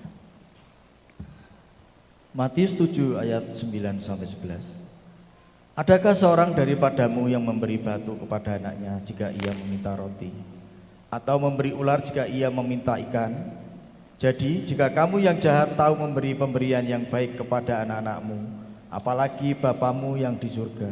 Matius 2.31 2.71
7 2.79 3.19
ayat 3.19 3.43
9 3.51 3.99
sampai 3.99 4.27
11. 4.31 4.86
Adakah 5.77 6.17
seorang 6.17 6.57
daripadamu 6.57 7.29
yang 7.29 7.45
memberi 7.45 7.77
batu 7.77 8.17
kepada 8.17 8.57
anaknya 8.57 8.97
jika 9.05 9.29
ia 9.29 9.53
meminta 9.61 9.93
roti? 9.93 10.33
Atau 11.13 11.37
memberi 11.37 11.69
ular 11.69 12.01
jika 12.01 12.25
ia 12.25 12.49
meminta 12.49 12.97
ikan? 12.97 13.29
Jadi 14.17 14.65
jika 14.65 14.89
kamu 14.89 15.21
yang 15.21 15.37
jahat 15.37 15.77
tahu 15.77 16.01
memberi 16.01 16.33
pemberian 16.33 16.81
yang 16.81 17.05
baik 17.05 17.37
kepada 17.37 17.85
anak-anakmu, 17.85 18.41
apalagi 18.89 19.53
Bapamu 19.53 20.17
yang 20.17 20.33
di 20.41 20.49
surga, 20.49 20.89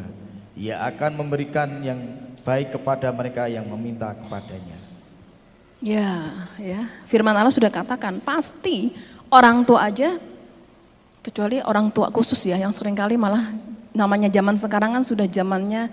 ia 0.54 0.78
akan 0.86 1.18
memberikan 1.18 1.82
yang 1.82 1.98
baik 2.46 2.78
kepada 2.78 3.10
mereka 3.10 3.50
yang 3.50 3.66
meminta 3.66 4.14
kepadanya. 4.14 4.78
Ya, 5.82 6.46
ya. 6.62 6.86
Firman 7.10 7.34
Allah 7.34 7.50
sudah 7.50 7.74
katakan, 7.74 8.22
pasti 8.22 8.94
orang 9.34 9.66
tua 9.66 9.90
aja, 9.90 10.22
kecuali 11.26 11.58
orang 11.66 11.90
tua 11.90 12.14
khusus 12.14 12.38
ya, 12.46 12.62
yang 12.62 12.70
sering 12.70 12.94
kali 12.94 13.18
malah 13.18 13.74
namanya 13.96 14.28
zaman 14.30 14.60
sekarang 14.60 15.00
kan 15.00 15.04
sudah 15.08 15.26
zamannya 15.26 15.90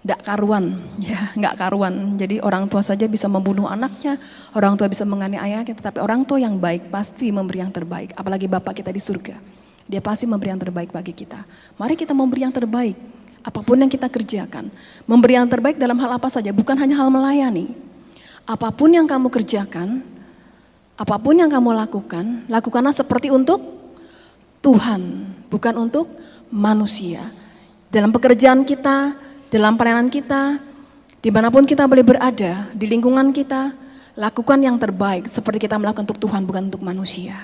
tidak 0.00 0.20
karuan, 0.24 0.80
ya 1.12 1.20
nggak 1.36 1.54
karuan. 1.60 2.16
Jadi 2.16 2.40
orang 2.40 2.66
tua 2.66 2.80
saja 2.80 3.04
bisa 3.04 3.28
membunuh 3.28 3.68
anaknya, 3.68 4.16
orang 4.56 4.74
tua 4.74 4.88
bisa 4.88 5.04
menganiaya, 5.04 5.60
tetapi 5.62 6.00
orang 6.00 6.24
tua 6.24 6.40
yang 6.40 6.56
baik 6.56 6.88
pasti 6.88 7.28
memberi 7.28 7.60
yang 7.60 7.72
terbaik, 7.72 8.16
apalagi 8.16 8.48
Bapak 8.48 8.80
kita 8.80 8.90
di 8.90 8.98
surga. 8.98 9.60
Dia 9.90 9.98
pasti 9.98 10.22
memberi 10.22 10.54
yang 10.54 10.62
terbaik 10.62 10.94
bagi 10.94 11.10
kita. 11.10 11.42
Mari 11.74 11.98
kita 11.98 12.14
memberi 12.14 12.46
yang 12.46 12.54
terbaik. 12.54 12.94
Apa 13.42 13.58
pun 13.58 13.74
yang 13.74 13.90
kita 13.90 14.06
kerjakan. 14.06 14.70
Memberi 15.02 15.34
yang 15.34 15.50
terbaik 15.50 15.82
dalam 15.82 15.98
hal 15.98 16.14
apa 16.14 16.30
saja. 16.30 16.54
Bukan 16.54 16.78
hanya 16.78 16.94
hal 16.94 17.10
melayani. 17.10 17.74
Apa 18.46 18.70
pun 18.70 18.94
yang 18.94 19.10
kamu 19.10 19.26
kerjakan. 19.26 20.06
Apa 20.94 21.18
pun 21.18 21.42
yang 21.42 21.50
kamu 21.50 21.74
lakukan. 21.74 22.46
Lakukanlah 22.46 22.94
seperti 22.94 23.34
untuk 23.34 23.58
Tuhan. 24.62 25.26
Bukan 25.50 25.74
untuk 25.74 26.06
manusia. 26.50 27.30
Dalam 27.90 28.10
pekerjaan 28.14 28.66
kita. 28.66 29.14
Dalam 29.50 29.74
pelayanan 29.74 30.12
kita. 30.12 30.58
Di 31.20 31.30
mana 31.32 31.48
pun 31.48 31.64
kita 31.66 31.86
boleh 31.86 32.04
berada. 32.04 32.68
Di 32.74 32.86
lingkungan 32.86 33.30
kita. 33.32 33.72
Lakukan 34.18 34.58
yang 34.60 34.76
terbaik. 34.76 35.26
Seperti 35.30 35.70
kita 35.70 35.78
melakukan 35.78 36.04
untuk 36.04 36.20
Tuhan 36.20 36.44
bukan 36.44 36.70
untuk 36.70 36.82
manusia. 36.82 37.38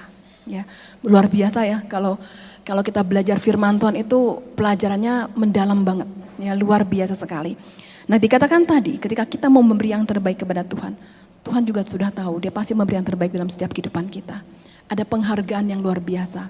Ya, 0.46 0.62
luar 1.02 1.26
biasa 1.26 1.66
ya 1.66 1.82
kalau 1.90 2.22
kalau 2.62 2.82
kita 2.86 3.02
belajar 3.02 3.42
firman 3.42 3.82
Tuhan 3.82 3.98
itu 3.98 4.38
pelajarannya 4.54 5.34
mendalam 5.34 5.82
banget, 5.82 6.06
ya 6.38 6.54
luar 6.54 6.86
biasa 6.86 7.18
sekali. 7.18 7.58
Nah 8.06 8.14
dikatakan 8.14 8.62
tadi 8.62 8.94
ketika 8.94 9.26
kita 9.26 9.50
mau 9.50 9.58
memberi 9.66 9.90
yang 9.90 10.06
terbaik 10.06 10.46
kepada 10.46 10.62
Tuhan, 10.62 10.94
Tuhan 11.42 11.62
juga 11.66 11.82
sudah 11.82 12.14
tahu 12.14 12.38
dia 12.38 12.54
pasti 12.54 12.78
memberi 12.78 12.94
yang 12.94 13.06
terbaik 13.06 13.34
dalam 13.34 13.50
setiap 13.50 13.74
kehidupan 13.74 14.06
kita. 14.06 14.42
Ada 14.86 15.02
penghargaan 15.02 15.66
yang 15.66 15.82
luar 15.82 15.98
biasa 15.98 16.46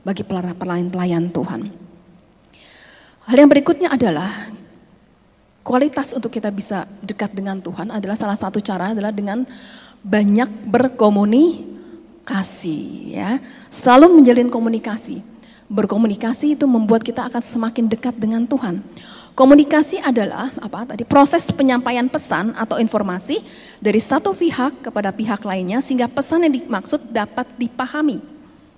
bagi 0.00 0.24
pelayan-pelayan 0.24 1.28
Tuhan. 1.28 1.85
Hal 3.26 3.42
yang 3.42 3.50
berikutnya 3.50 3.90
adalah 3.90 4.54
kualitas 5.66 6.14
untuk 6.14 6.30
kita 6.30 6.46
bisa 6.54 6.86
dekat 7.02 7.34
dengan 7.34 7.58
Tuhan 7.58 7.90
adalah 7.90 8.14
salah 8.14 8.38
satu 8.38 8.62
cara 8.62 8.94
adalah 8.94 9.10
dengan 9.10 9.42
banyak 10.06 10.46
berkomunikasi 10.70 12.78
ya. 13.18 13.42
Selalu 13.66 14.22
menjalin 14.22 14.46
komunikasi. 14.46 15.26
Berkomunikasi 15.66 16.54
itu 16.54 16.70
membuat 16.70 17.02
kita 17.02 17.26
akan 17.26 17.42
semakin 17.42 17.90
dekat 17.90 18.14
dengan 18.14 18.46
Tuhan. 18.46 18.78
Komunikasi 19.34 19.98
adalah 19.98 20.54
apa 20.62 20.94
tadi 20.94 21.02
proses 21.02 21.50
penyampaian 21.50 22.06
pesan 22.06 22.54
atau 22.54 22.78
informasi 22.78 23.42
dari 23.82 23.98
satu 23.98 24.38
pihak 24.38 24.86
kepada 24.86 25.10
pihak 25.10 25.42
lainnya 25.42 25.82
sehingga 25.82 26.06
pesan 26.06 26.46
yang 26.46 26.62
dimaksud 26.62 27.10
dapat 27.10 27.50
dipahami. 27.58 28.22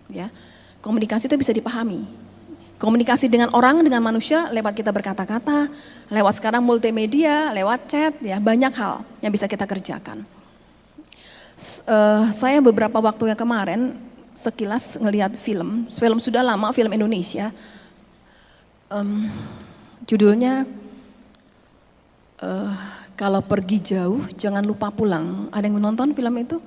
Ya. 0.08 0.32
Komunikasi 0.80 1.28
itu 1.28 1.36
bisa 1.36 1.52
dipahami. 1.52 2.27
Komunikasi 2.78 3.26
dengan 3.26 3.50
orang, 3.52 3.82
dengan 3.82 3.98
manusia 3.98 4.46
lewat 4.54 4.72
kita 4.78 4.94
berkata-kata, 4.94 5.66
lewat 6.08 6.38
sekarang 6.38 6.62
multimedia, 6.62 7.50
lewat 7.50 7.90
chat, 7.90 8.14
ya 8.22 8.38
banyak 8.38 8.70
hal 8.70 9.02
yang 9.18 9.34
bisa 9.34 9.50
kita 9.50 9.66
kerjakan 9.66 10.22
uh, 11.86 12.30
saya 12.30 12.62
beberapa 12.62 13.02
waktu 13.02 13.34
yang 13.34 13.38
kemarin 13.38 13.98
sekilas 14.32 14.94
ngelihat 15.02 15.34
film, 15.34 15.90
film 15.90 16.18
sudah 16.22 16.46
lama, 16.46 16.70
film 16.70 16.94
Indonesia. 16.94 17.50
Um, 18.88 19.28
judulnya 20.06 20.64
uh, 22.40 22.72
kalau 23.18 23.42
pergi 23.42 23.82
jauh 23.82 24.22
jangan 24.38 24.62
lupa 24.62 24.94
pulang. 24.94 25.50
Ada 25.50 25.66
yang 25.66 25.82
menonton 25.82 26.14
film 26.14 26.34
itu? 26.38 26.62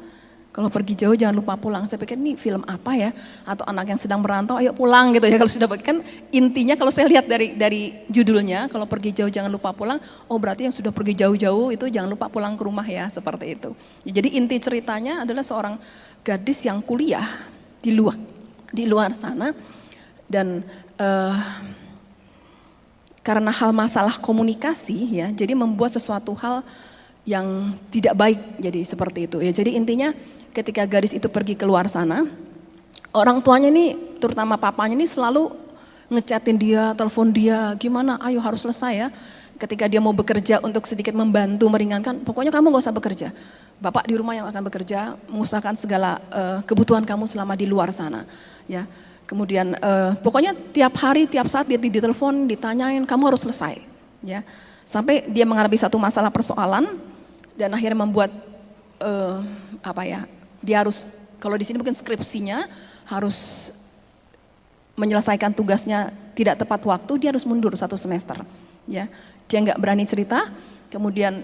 Kalau 0.51 0.67
pergi 0.67 0.99
jauh 0.99 1.15
jangan 1.15 1.39
lupa 1.39 1.55
pulang. 1.55 1.87
Saya 1.87 1.95
pikir 1.95 2.19
ini 2.19 2.35
film 2.35 2.59
apa 2.67 2.91
ya? 2.91 3.15
Atau 3.47 3.63
anak 3.63 3.87
yang 3.87 3.99
sedang 3.99 4.19
merantau, 4.19 4.59
ayo 4.59 4.75
pulang 4.75 5.15
gitu 5.15 5.23
ya. 5.31 5.37
Kalau 5.41 5.47
sudah 5.47 5.67
kan 5.79 6.03
intinya 6.27 6.75
kalau 6.75 6.91
saya 6.91 7.07
lihat 7.07 7.23
dari 7.23 7.55
dari 7.55 8.03
judulnya, 8.11 8.67
kalau 8.67 8.83
pergi 8.83 9.15
jauh 9.15 9.31
jangan 9.31 9.47
lupa 9.47 9.71
pulang. 9.71 10.03
Oh 10.27 10.35
berarti 10.35 10.67
yang 10.67 10.75
sudah 10.75 10.91
pergi 10.91 11.15
jauh-jauh 11.23 11.71
itu 11.71 11.87
jangan 11.87 12.11
lupa 12.11 12.27
pulang 12.27 12.59
ke 12.59 12.63
rumah 12.67 12.83
ya, 12.83 13.07
seperti 13.07 13.55
itu. 13.55 13.71
Jadi 14.03 14.35
inti 14.35 14.59
ceritanya 14.59 15.23
adalah 15.23 15.41
seorang 15.41 15.79
gadis 16.19 16.67
yang 16.67 16.83
kuliah 16.83 17.47
di 17.79 17.95
luar 17.95 18.19
di 18.75 18.83
luar 18.83 19.15
sana 19.15 19.55
dan 20.27 20.63
uh, 20.99 21.35
karena 23.23 23.55
hal 23.55 23.71
masalah 23.71 24.19
komunikasi 24.19 25.21
ya, 25.23 25.27
jadi 25.31 25.55
membuat 25.55 25.95
sesuatu 25.95 26.35
hal 26.35 26.65
yang 27.21 27.77
tidak 27.93 28.17
baik 28.17 28.39
jadi 28.57 28.81
seperti 28.81 29.29
itu 29.29 29.37
ya. 29.39 29.53
Jadi 29.53 29.77
intinya 29.77 30.09
ketika 30.51 30.83
gadis 30.87 31.15
itu 31.15 31.27
pergi 31.27 31.55
keluar 31.55 31.87
sana, 31.87 32.27
orang 33.15 33.39
tuanya 33.43 33.71
ini, 33.71 33.95
terutama 34.19 34.55
papanya 34.55 34.95
ini 34.95 35.07
selalu 35.07 35.51
ngechatin 36.11 36.59
dia, 36.59 36.91
telepon 36.95 37.31
dia, 37.31 37.71
gimana, 37.79 38.19
ayo 38.23 38.43
harus 38.43 38.63
selesai 38.63 38.93
ya. 38.93 39.07
Ketika 39.55 39.85
dia 39.85 40.01
mau 40.01 40.11
bekerja 40.11 40.59
untuk 40.59 40.89
sedikit 40.89 41.13
membantu, 41.13 41.69
meringankan, 41.69 42.25
pokoknya 42.25 42.49
kamu 42.49 42.73
gak 42.73 42.83
usah 42.83 42.95
bekerja. 42.95 43.27
Bapak 43.77 44.09
di 44.09 44.17
rumah 44.17 44.33
yang 44.33 44.49
akan 44.49 44.61
bekerja, 44.67 45.15
mengusahakan 45.29 45.77
segala 45.77 46.17
uh, 46.33 46.59
kebutuhan 46.65 47.05
kamu 47.05 47.29
selama 47.29 47.53
di 47.53 47.69
luar 47.69 47.93
sana. 47.93 48.25
Ya, 48.65 48.89
Kemudian 49.29 49.79
uh, 49.79 50.17
pokoknya 50.19 50.51
tiap 50.75 50.91
hari, 50.99 51.23
tiap 51.23 51.47
saat 51.47 51.63
dia 51.63 51.79
ditelepon, 51.79 52.51
ditanyain, 52.51 52.99
kamu 53.07 53.31
harus 53.31 53.47
selesai. 53.47 53.79
Ya, 54.25 54.43
Sampai 54.83 55.23
dia 55.31 55.47
menghadapi 55.47 55.79
satu 55.79 55.95
masalah 55.95 56.27
persoalan, 56.27 56.99
dan 57.55 57.71
akhirnya 57.71 58.03
membuat 58.03 58.27
uh, 58.99 59.39
apa 59.79 60.03
ya 60.03 60.21
dia 60.61 60.85
harus 60.85 61.09
kalau 61.41 61.57
di 61.57 61.65
sini 61.65 61.81
mungkin 61.81 61.97
skripsinya 61.97 62.69
harus 63.09 63.69
menyelesaikan 64.95 65.57
tugasnya 65.57 66.13
tidak 66.37 66.61
tepat 66.61 66.85
waktu, 66.85 67.13
dia 67.17 67.33
harus 67.33 67.43
mundur 67.49 67.73
satu 67.73 67.97
semester. 67.97 68.37
Ya, 68.85 69.09
dia 69.49 69.57
nggak 69.61 69.81
berani 69.81 70.05
cerita, 70.05 70.53
kemudian 70.93 71.41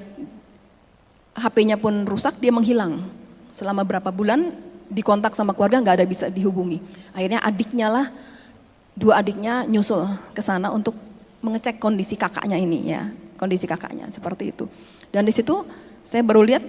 HP-nya 1.33 1.81
pun 1.81 2.05
rusak, 2.05 2.37
dia 2.37 2.53
menghilang 2.53 3.09
selama 3.49 3.81
berapa 3.81 4.13
bulan 4.13 4.53
dikontak 4.87 5.33
sama 5.33 5.57
keluarga 5.57 5.81
nggak 5.81 5.97
ada 6.01 6.07
bisa 6.07 6.29
dihubungi. 6.29 6.77
Akhirnya 7.13 7.41
adiknya 7.41 7.87
lah, 7.89 8.05
dua 8.93 9.21
adiknya 9.21 9.65
nyusul 9.65 10.05
ke 10.37 10.41
sana 10.45 10.69
untuk 10.69 10.93
mengecek 11.41 11.81
kondisi 11.81 12.13
kakaknya 12.13 12.57
ini 12.57 12.93
ya, 12.93 13.09
kondisi 13.37 13.65
kakaknya 13.65 14.09
seperti 14.13 14.53
itu. 14.53 14.65
Dan 15.09 15.25
di 15.25 15.33
situ 15.33 15.65
saya 16.05 16.21
baru 16.21 16.45
lihat 16.45 16.63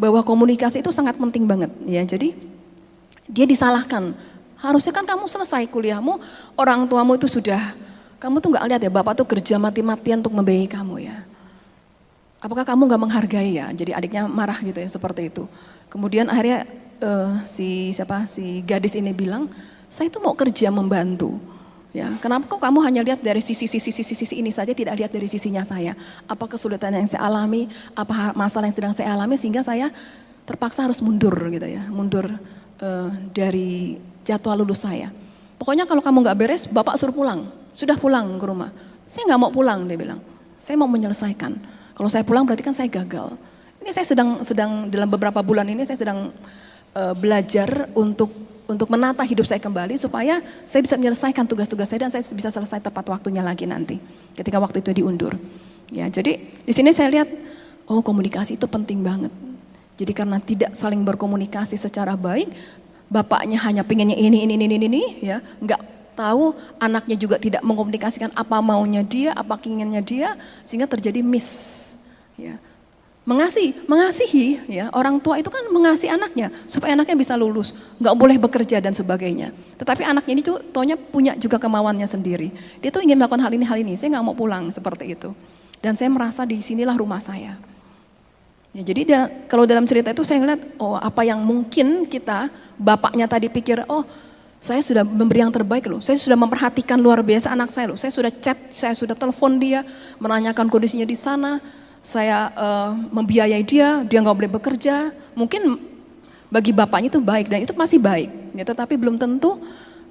bahwa 0.00 0.24
komunikasi 0.24 0.80
itu 0.80 0.88
sangat 0.88 1.20
penting 1.20 1.44
banget 1.44 1.68
ya. 1.84 2.00
Jadi 2.00 2.32
dia 3.28 3.44
disalahkan. 3.44 4.16
Harusnya 4.56 4.92
kan 4.96 5.04
kamu 5.04 5.24
selesai 5.28 5.68
kuliahmu, 5.68 6.20
orang 6.56 6.88
tuamu 6.88 7.16
itu 7.16 7.28
sudah 7.28 7.76
kamu 8.20 8.40
tuh 8.44 8.52
nggak 8.52 8.64
lihat 8.68 8.80
ya 8.84 8.92
bapak 8.92 9.16
tuh 9.16 9.24
kerja 9.28 9.56
mati-matian 9.56 10.20
untuk 10.20 10.36
membiayai 10.36 10.68
kamu 10.68 10.94
ya. 11.04 11.16
Apakah 12.40 12.64
kamu 12.64 12.88
nggak 12.88 13.00
menghargai 13.00 13.56
ya? 13.56 13.68
Jadi 13.72 13.92
adiknya 13.92 14.24
marah 14.24 14.56
gitu 14.60 14.80
ya 14.80 14.88
seperti 14.88 15.28
itu. 15.28 15.44
Kemudian 15.92 16.28
akhirnya 16.28 16.64
uh, 17.00 17.40
si 17.44 17.92
siapa 17.92 18.24
si 18.24 18.64
gadis 18.64 18.96
ini 18.96 19.12
bilang, 19.12 19.48
saya 19.88 20.12
itu 20.12 20.20
mau 20.20 20.32
kerja 20.36 20.68
membantu. 20.72 21.36
Ya, 21.90 22.06
kenapa 22.22 22.46
kok 22.46 22.62
kamu 22.62 22.86
hanya 22.86 23.02
lihat 23.02 23.18
dari 23.18 23.42
sisi 23.42 23.66
sisi 23.66 23.90
sisi 23.90 24.14
sisi 24.14 24.38
ini 24.38 24.54
saja 24.54 24.70
tidak 24.70 24.94
lihat 24.94 25.10
dari 25.10 25.26
sisinya 25.26 25.66
saya? 25.66 25.98
Apa 26.30 26.46
kesulitan 26.46 26.94
yang 26.94 27.10
saya 27.10 27.26
alami, 27.26 27.66
apa 27.98 28.30
masalah 28.38 28.70
yang 28.70 28.76
sedang 28.78 28.94
saya 28.94 29.10
alami 29.10 29.34
sehingga 29.34 29.66
saya 29.66 29.90
terpaksa 30.46 30.86
harus 30.86 31.02
mundur 31.02 31.34
gitu 31.50 31.66
ya, 31.66 31.82
mundur 31.90 32.30
uh, 32.78 33.10
dari 33.34 33.98
jadwal 34.22 34.62
lulus 34.62 34.86
saya. 34.86 35.10
Pokoknya 35.58 35.82
kalau 35.82 35.98
kamu 35.98 36.30
nggak 36.30 36.38
beres, 36.38 36.62
bapak 36.70 36.94
suruh 36.94 37.12
pulang. 37.12 37.50
Sudah 37.74 37.98
pulang 37.98 38.38
ke 38.38 38.46
rumah. 38.46 38.70
Saya 39.10 39.26
nggak 39.26 39.40
mau 39.42 39.50
pulang, 39.50 39.82
dia 39.90 39.98
bilang. 39.98 40.22
Saya 40.62 40.78
mau 40.78 40.86
menyelesaikan. 40.86 41.58
Kalau 41.98 42.06
saya 42.06 42.22
pulang 42.22 42.46
berarti 42.46 42.62
kan 42.62 42.72
saya 42.72 42.86
gagal. 42.86 43.34
Ini 43.82 43.90
saya 43.90 44.06
sedang 44.06 44.46
sedang 44.46 44.86
dalam 44.86 45.10
beberapa 45.10 45.42
bulan 45.42 45.66
ini 45.66 45.82
saya 45.82 45.98
sedang 45.98 46.30
uh, 46.94 47.14
belajar 47.18 47.90
untuk 47.98 48.49
untuk 48.70 48.86
menata 48.86 49.26
hidup 49.26 49.42
saya 49.42 49.58
kembali 49.58 49.98
supaya 49.98 50.38
saya 50.62 50.80
bisa 50.80 50.94
menyelesaikan 50.94 51.42
tugas-tugas 51.44 51.90
saya 51.90 52.06
dan 52.06 52.10
saya 52.14 52.22
bisa 52.22 52.54
selesai 52.54 52.78
tepat 52.78 53.02
waktunya 53.10 53.42
lagi 53.42 53.66
nanti 53.66 53.98
ketika 54.38 54.62
waktu 54.62 54.78
itu 54.78 55.02
diundur. 55.02 55.34
Ya, 55.90 56.06
jadi 56.06 56.38
di 56.38 56.72
sini 56.72 56.94
saya 56.94 57.10
lihat 57.10 57.28
oh 57.90 57.98
komunikasi 57.98 58.54
itu 58.54 58.66
penting 58.70 59.02
banget. 59.02 59.34
Jadi 59.98 60.12
karena 60.14 60.38
tidak 60.38 60.72
saling 60.78 61.02
berkomunikasi 61.02 61.74
secara 61.76 62.14
baik, 62.14 62.48
bapaknya 63.10 63.58
hanya 63.66 63.82
pengennya 63.82 64.16
ini 64.16 64.46
ini 64.46 64.54
ini 64.56 64.64
ini, 64.64 64.86
ini 64.86 65.02
ya, 65.20 65.42
nggak 65.60 66.14
tahu 66.14 66.54
anaknya 66.78 67.18
juga 67.18 67.36
tidak 67.36 67.60
mengkomunikasikan 67.66 68.30
apa 68.32 68.62
maunya 68.62 69.02
dia, 69.02 69.34
apa 69.34 69.58
keinginannya 69.58 70.02
dia, 70.06 70.38
sehingga 70.64 70.86
terjadi 70.86 71.20
miss. 71.20 71.76
Ya, 72.40 72.56
Mengasihi, 73.20 73.84
mengasihi 73.84 74.46
ya 74.64 74.88
orang 74.96 75.20
tua 75.20 75.36
itu 75.36 75.52
kan 75.52 75.60
mengasihi 75.68 76.08
anaknya 76.08 76.48
supaya 76.64 76.96
anaknya 76.96 77.20
bisa 77.20 77.36
lulus, 77.36 77.76
nggak 78.00 78.16
boleh 78.16 78.40
bekerja 78.40 78.80
dan 78.80 78.96
sebagainya. 78.96 79.52
Tetapi 79.76 80.08
anaknya 80.08 80.32
ini 80.32 80.42
tuh 80.42 80.56
tonya 80.72 80.96
punya 80.96 81.36
juga 81.36 81.60
kemauannya 81.60 82.08
sendiri. 82.08 82.48
Dia 82.80 82.88
tuh 82.88 83.04
ingin 83.04 83.20
melakukan 83.20 83.44
hal 83.44 83.52
ini 83.52 83.64
hal 83.68 83.76
ini. 83.76 83.92
Saya 83.94 84.16
nggak 84.16 84.24
mau 84.24 84.32
pulang 84.32 84.72
seperti 84.72 85.12
itu. 85.12 85.36
Dan 85.84 86.00
saya 86.00 86.08
merasa 86.08 86.48
di 86.48 86.64
sinilah 86.64 86.96
rumah 86.96 87.20
saya. 87.20 87.60
Ya, 88.70 88.82
jadi 88.86 89.02
kalau 89.50 89.66
dalam 89.66 89.82
cerita 89.82 90.14
itu 90.14 90.22
saya 90.22 90.38
ngeliat, 90.40 90.62
oh 90.78 90.94
apa 90.94 91.26
yang 91.26 91.42
mungkin 91.42 92.06
kita 92.06 92.48
bapaknya 92.78 93.26
tadi 93.26 93.50
pikir, 93.50 93.82
oh 93.90 94.06
saya 94.62 94.78
sudah 94.78 95.02
memberi 95.02 95.42
yang 95.42 95.50
terbaik 95.50 95.90
loh, 95.90 95.98
saya 95.98 96.14
sudah 96.14 96.38
memperhatikan 96.38 96.94
luar 97.00 97.18
biasa 97.24 97.50
anak 97.50 97.74
saya 97.74 97.90
loh, 97.90 97.98
saya 97.98 98.14
sudah 98.14 98.30
chat, 98.30 98.54
saya 98.70 98.94
sudah 98.94 99.18
telepon 99.18 99.58
dia, 99.58 99.82
menanyakan 100.22 100.70
kondisinya 100.70 101.02
di 101.02 101.18
sana, 101.18 101.58
saya 102.00 102.48
uh, 102.56 102.92
membiayai 102.96 103.64
dia, 103.64 104.04
dia 104.08 104.18
nggak 104.20 104.36
boleh 104.36 104.52
bekerja. 104.52 105.12
Mungkin 105.36 105.76
bagi 106.50 106.72
bapaknya 106.74 107.08
itu 107.12 107.20
baik 107.22 107.46
dan 107.52 107.60
itu 107.62 107.72
masih 107.76 108.00
baik. 108.00 108.30
Ya, 108.56 108.64
tetapi 108.66 108.98
belum 108.98 109.20
tentu 109.20 109.60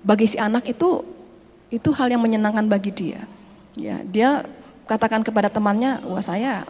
bagi 0.06 0.30
si 0.30 0.38
anak 0.40 0.70
itu 0.70 1.04
itu 1.70 1.90
hal 1.94 2.10
yang 2.10 2.22
menyenangkan 2.24 2.66
bagi 2.66 2.94
dia. 2.94 3.22
Ya, 3.78 4.02
dia 4.02 4.46
katakan 4.90 5.22
kepada 5.22 5.52
temannya, 5.52 6.02
wah 6.08 6.24
saya 6.24 6.66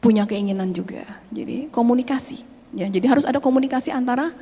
punya 0.00 0.24
keinginan 0.28 0.72
juga. 0.72 1.04
Jadi 1.32 1.68
komunikasi. 1.72 2.44
Ya, 2.74 2.88
jadi 2.88 3.06
harus 3.10 3.24
ada 3.24 3.40
komunikasi 3.40 3.92
antara 3.92 4.32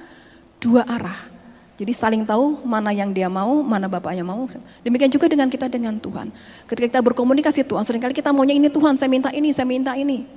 dua 0.63 0.83
arah. 0.87 1.31
Jadi 1.73 1.93
saling 1.97 2.23
tahu 2.29 2.61
mana 2.63 2.93
yang 2.93 3.11
dia 3.17 3.33
mau, 3.33 3.65
mana 3.65 3.89
bapaknya 3.89 4.21
mau. 4.21 4.45
Demikian 4.85 5.09
juga 5.09 5.25
dengan 5.27 5.49
kita 5.49 5.73
dengan 5.73 5.97
Tuhan. 5.97 6.29
Ketika 6.69 6.99
kita 6.99 7.01
berkomunikasi 7.01 7.65
Tuhan, 7.65 7.83
sering 7.89 8.03
kali 8.05 8.13
kita 8.13 8.29
maunya 8.29 8.53
ini 8.53 8.69
Tuhan, 8.69 9.01
saya 9.01 9.09
minta 9.09 9.33
ini, 9.33 9.49
saya 9.51 9.65
minta 9.65 9.97
ini. 9.97 10.29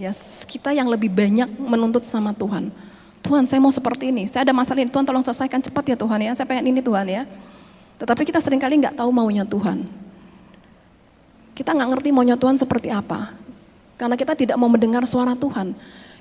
Ya, 0.00 0.08
kita 0.48 0.72
yang 0.72 0.88
lebih 0.88 1.12
banyak 1.12 1.60
menuntut 1.60 2.08
sama 2.08 2.32
Tuhan. 2.32 2.72
Tuhan, 3.20 3.44
saya 3.44 3.60
mau 3.60 3.68
seperti 3.68 4.08
ini. 4.08 4.24
Saya 4.24 4.48
ada 4.48 4.56
masalah 4.56 4.80
ini. 4.80 4.88
Tuhan, 4.88 5.04
tolong 5.04 5.20
selesaikan 5.20 5.60
cepat 5.60 5.92
ya 5.92 5.96
Tuhan 6.00 6.18
ya. 6.24 6.32
Saya 6.32 6.48
pengen 6.48 6.72
ini 6.72 6.80
Tuhan 6.80 7.04
ya. 7.04 7.28
Tetapi 8.00 8.24
kita 8.24 8.40
sering 8.40 8.56
kali 8.56 8.80
nggak 8.80 8.96
tahu 8.96 9.12
maunya 9.12 9.44
Tuhan. 9.44 9.84
Kita 11.52 11.76
nggak 11.76 11.88
ngerti 11.92 12.08
maunya 12.16 12.40
Tuhan 12.40 12.56
seperti 12.56 12.88
apa. 12.88 13.36
Karena 14.00 14.16
kita 14.16 14.32
tidak 14.32 14.56
mau 14.56 14.72
mendengar 14.72 15.04
suara 15.04 15.36
Tuhan. 15.36 15.76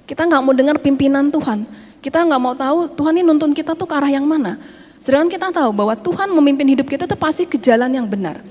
Kita 0.09 0.25
nggak 0.25 0.41
mau 0.41 0.57
dengar 0.57 0.81
pimpinan 0.81 1.29
Tuhan. 1.29 1.69
Kita 2.01 2.25
nggak 2.25 2.41
mau 2.41 2.57
tahu 2.57 2.89
Tuhan 2.97 3.21
ini 3.21 3.29
nuntun 3.29 3.53
kita 3.53 3.77
tuh 3.77 3.85
ke 3.85 3.93
arah 3.93 4.09
yang 4.09 4.25
mana. 4.25 4.57
Sedangkan 4.97 5.29
kita 5.29 5.53
tahu 5.53 5.69
bahwa 5.69 5.93
Tuhan 5.93 6.33
memimpin 6.33 6.65
hidup 6.73 6.89
kita 6.89 7.05
tuh 7.05 7.13
pasti 7.13 7.45
ke 7.45 7.61
jalan 7.61 7.93
yang 7.93 8.09
benar. 8.09 8.41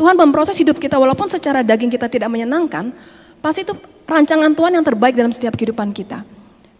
Tuhan 0.00 0.16
memproses 0.16 0.56
hidup 0.56 0.80
kita 0.80 0.96
walaupun 0.96 1.28
secara 1.28 1.60
daging 1.60 1.92
kita 1.92 2.08
tidak 2.08 2.32
menyenangkan, 2.32 2.96
pasti 3.44 3.68
itu 3.68 3.76
rancangan 4.08 4.56
Tuhan 4.56 4.72
yang 4.72 4.84
terbaik 4.88 5.12
dalam 5.12 5.36
setiap 5.36 5.52
kehidupan 5.52 5.92
kita. 5.92 6.24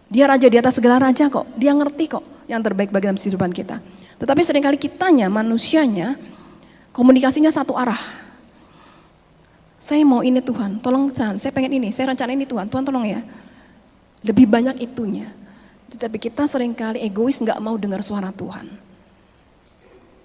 Dia 0.09 0.25
raja 0.25 0.49
di 0.49 0.57
atas 0.57 0.81
segala 0.81 0.97
raja 0.97 1.29
kok, 1.29 1.45
dia 1.53 1.77
ngerti 1.77 2.17
kok 2.17 2.25
yang 2.49 2.65
terbaik 2.65 2.89
bagi 2.89 3.13
dalam 3.13 3.21
kehidupan 3.21 3.53
kita. 3.53 3.77
Tetapi 4.17 4.41
sering 4.41 4.65
kali 4.65 4.81
kitanya, 4.81 5.29
manusianya, 5.29 6.17
komunikasinya 6.89 7.53
satu 7.53 7.77
arah. 7.77 8.01
Saya 9.77 10.01
mau 10.01 10.25
ini 10.25 10.41
Tuhan, 10.41 10.81
tolong 10.81 11.13
Tuhan, 11.13 11.37
saya 11.37 11.53
pengen 11.53 11.77
ini, 11.77 11.93
saya 11.93 12.09
rencana 12.09 12.33
ini 12.33 12.49
Tuhan, 12.49 12.65
Tuhan 12.65 12.81
tolong 12.81 13.05
ya. 13.05 13.21
Lebih 14.27 14.45
banyak 14.45 14.83
itunya. 14.83 15.31
Tetapi 15.87 16.19
kita 16.19 16.43
sering 16.51 16.75
kali 16.75 16.99
egois 16.99 17.39
nggak 17.39 17.63
mau 17.63 17.79
dengar 17.79 18.03
suara 18.03 18.35
Tuhan. 18.35 18.67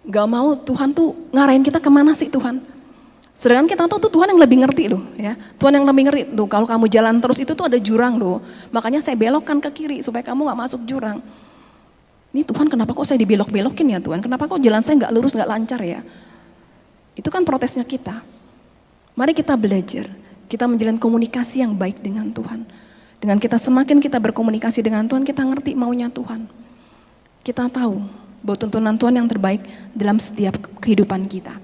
Gak 0.03 0.27
mau 0.27 0.59
Tuhan 0.59 0.91
tuh 0.91 1.15
ngarahin 1.31 1.63
kita 1.63 1.79
ke 1.79 1.87
mana 1.87 2.11
sih 2.11 2.27
Tuhan. 2.27 2.59
Sedangkan 3.33 3.71
kita 3.71 3.87
tahu 3.87 4.03
tuh 4.03 4.13
Tuhan 4.19 4.35
yang 4.35 4.41
lebih 4.43 4.67
ngerti 4.67 4.91
loh 4.91 5.03
ya. 5.15 5.39
Tuhan 5.63 5.79
yang 5.79 5.87
lebih 5.87 6.11
ngerti 6.11 6.23
tuh 6.35 6.47
kalau 6.51 6.67
kamu 6.67 6.91
jalan 6.91 7.23
terus 7.23 7.39
itu 7.39 7.55
tuh 7.55 7.71
ada 7.71 7.79
jurang 7.79 8.19
loh. 8.19 8.43
Makanya 8.75 8.99
saya 8.99 9.15
belokkan 9.15 9.63
ke 9.63 9.71
kiri 9.71 10.03
supaya 10.03 10.27
kamu 10.27 10.51
nggak 10.51 10.59
masuk 10.59 10.83
jurang. 10.91 11.23
Ini 12.35 12.43
Tuhan 12.43 12.67
kenapa 12.67 12.97
kok 12.97 13.07
saya 13.07 13.21
dibelok-belokin 13.23 13.95
ya 13.95 14.03
Tuhan? 14.03 14.19
Kenapa 14.25 14.51
kok 14.51 14.59
jalan 14.59 14.83
saya 14.83 15.07
nggak 15.07 15.13
lurus 15.15 15.39
nggak 15.39 15.51
lancar 15.51 15.81
ya? 15.87 16.01
Itu 17.15 17.31
kan 17.31 17.47
protesnya 17.47 17.87
kita. 17.87 18.25
Mari 19.15 19.33
kita 19.39 19.55
belajar. 19.55 20.11
Kita 20.51 20.67
menjalin 20.67 20.99
komunikasi 20.99 21.63
yang 21.63 21.79
baik 21.79 22.03
dengan 22.03 22.33
Tuhan. 22.35 22.67
Dengan 23.23 23.39
kita 23.39 23.55
semakin 23.55 24.03
kita 24.03 24.19
berkomunikasi 24.19 24.83
dengan 24.83 25.07
Tuhan, 25.07 25.23
kita 25.23 25.47
ngerti 25.47 25.79
maunya 25.79 26.11
Tuhan. 26.11 26.51
Kita 27.47 27.71
tahu 27.71 28.03
bahwa 28.43 28.59
tuntunan 28.59 28.99
Tuhan 28.99 29.15
yang 29.15 29.31
terbaik 29.31 29.63
dalam 29.95 30.19
setiap 30.19 30.59
kehidupan 30.83 31.31
kita. 31.31 31.55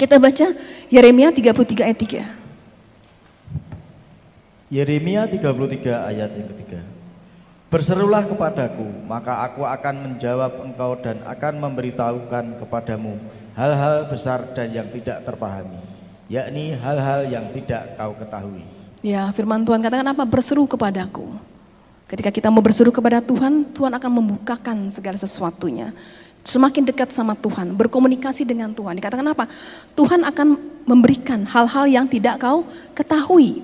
Kita 0.00 0.16
baca 0.16 0.56
Yeremia 0.88 1.36
33 1.36 1.84
ayat 1.84 2.00
3. 2.00 4.72
Yeremia 4.72 5.28
33 5.28 6.08
ayat 6.16 6.32
yang 6.32 6.48
ketiga. 6.56 6.80
Berserulah 7.68 8.24
kepadaku, 8.24 9.04
maka 9.04 9.44
aku 9.44 9.68
akan 9.68 10.08
menjawab 10.08 10.64
engkau 10.64 10.96
dan 10.96 11.20
akan 11.28 11.60
memberitahukan 11.60 12.56
kepadamu 12.56 13.20
hal-hal 13.52 14.08
besar 14.08 14.48
dan 14.56 14.72
yang 14.72 14.88
tidak 14.88 15.28
terpahami, 15.28 15.84
yakni 16.32 16.72
hal-hal 16.72 17.28
yang 17.28 17.52
tidak 17.52 18.00
kau 18.00 18.16
ketahui. 18.16 18.79
Ya, 19.00 19.32
firman 19.32 19.64
Tuhan 19.64 19.80
katakan 19.80 20.04
apa? 20.12 20.28
Berseru 20.28 20.68
kepadaku. 20.68 21.24
Ketika 22.04 22.28
kita 22.28 22.48
mau 22.52 22.60
berseru 22.60 22.92
kepada 22.92 23.22
Tuhan, 23.24 23.64
Tuhan 23.72 23.92
akan 23.96 24.10
membukakan 24.18 24.90
segala 24.92 25.16
sesuatunya. 25.16 25.94
Semakin 26.44 26.84
dekat 26.84 27.14
sama 27.14 27.38
Tuhan, 27.38 27.72
berkomunikasi 27.76 28.44
dengan 28.44 28.74
Tuhan. 28.74 28.98
Dikatakan 28.98 29.24
apa? 29.30 29.46
Tuhan 29.94 30.26
akan 30.26 30.58
memberikan 30.84 31.46
hal-hal 31.46 31.86
yang 31.86 32.04
tidak 32.10 32.42
kau 32.42 32.66
ketahui. 32.92 33.62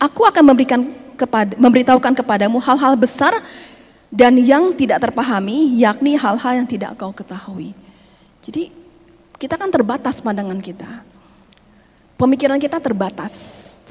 Aku 0.00 0.26
akan 0.26 0.44
memberikan 0.50 0.80
kepada, 1.14 1.54
memberitahukan 1.54 2.14
kepadamu 2.16 2.58
hal-hal 2.58 2.98
besar 2.98 3.38
dan 4.10 4.34
yang 4.40 4.74
tidak 4.74 4.98
terpahami, 4.98 5.78
yakni 5.78 6.18
hal-hal 6.18 6.64
yang 6.64 6.66
tidak 6.66 6.96
kau 6.98 7.14
ketahui. 7.14 7.76
Jadi 8.42 8.72
kita 9.36 9.54
kan 9.54 9.70
terbatas 9.70 10.18
pandangan 10.18 10.58
kita. 10.58 11.04
Pemikiran 12.16 12.56
kita 12.56 12.80
terbatas. 12.80 13.34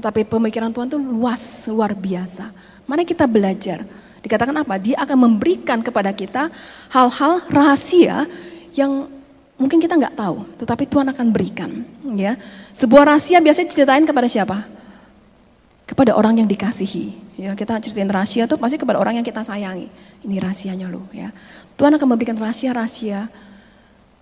Tetapi 0.01 0.25
pemikiran 0.25 0.73
Tuhan 0.73 0.89
itu 0.89 0.97
luas, 0.97 1.69
luar 1.69 1.93
biasa. 1.93 2.49
Mari 2.89 3.05
kita 3.05 3.29
belajar. 3.29 3.85
Dikatakan 4.25 4.57
apa? 4.57 4.81
Dia 4.81 4.97
akan 5.05 5.29
memberikan 5.29 5.77
kepada 5.85 6.09
kita 6.09 6.49
hal-hal 6.89 7.45
rahasia 7.45 8.25
yang 8.73 9.05
mungkin 9.61 9.77
kita 9.77 9.93
nggak 9.93 10.17
tahu, 10.17 10.41
tetapi 10.57 10.89
Tuhan 10.89 11.05
akan 11.13 11.27
berikan. 11.29 11.85
Ya, 12.17 12.33
sebuah 12.73 13.13
rahasia 13.13 13.37
biasanya 13.37 13.69
ceritain 13.69 14.01
kepada 14.01 14.25
siapa? 14.25 14.65
Kepada 15.85 16.17
orang 16.17 16.41
yang 16.41 16.49
dikasihi. 16.49 17.37
Ya, 17.37 17.53
kita 17.53 17.77
ceritain 17.77 18.09
rahasia 18.09 18.49
itu 18.49 18.57
pasti 18.57 18.81
kepada 18.81 18.97
orang 18.97 19.21
yang 19.21 19.25
kita 19.25 19.45
sayangi. 19.45 19.85
Ini 20.25 20.41
rahasianya 20.41 20.89
loh. 20.89 21.05
Ya, 21.13 21.29
Tuhan 21.77 21.93
akan 21.93 22.07
memberikan 22.09 22.33
rahasia-rahasia 22.41 23.29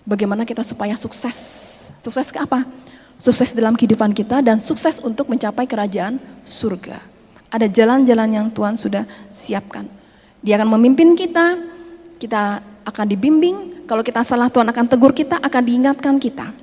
bagaimana 0.04 0.44
kita 0.44 0.60
supaya 0.60 1.00
sukses. 1.00 1.40
Sukses 2.04 2.36
ke 2.36 2.44
apa? 2.44 2.68
Sukses 3.20 3.52
dalam 3.52 3.76
kehidupan 3.76 4.16
kita 4.16 4.40
dan 4.40 4.64
sukses 4.64 5.04
untuk 5.04 5.28
mencapai 5.28 5.68
kerajaan 5.68 6.18
surga. 6.48 7.04
Ada 7.52 7.68
jalan-jalan 7.68 8.30
yang 8.32 8.48
Tuhan 8.48 8.80
sudah 8.80 9.04
siapkan. 9.28 9.84
Dia 10.40 10.56
akan 10.56 10.80
memimpin 10.80 11.14
kita, 11.20 11.60
kita 12.16 12.64
akan 12.88 13.06
dibimbing, 13.12 13.84
kalau 13.84 14.00
kita 14.00 14.24
salah 14.24 14.48
Tuhan 14.48 14.72
akan 14.72 14.86
tegur 14.88 15.12
kita, 15.12 15.36
akan 15.44 15.62
diingatkan 15.68 16.16
kita. 16.16 16.56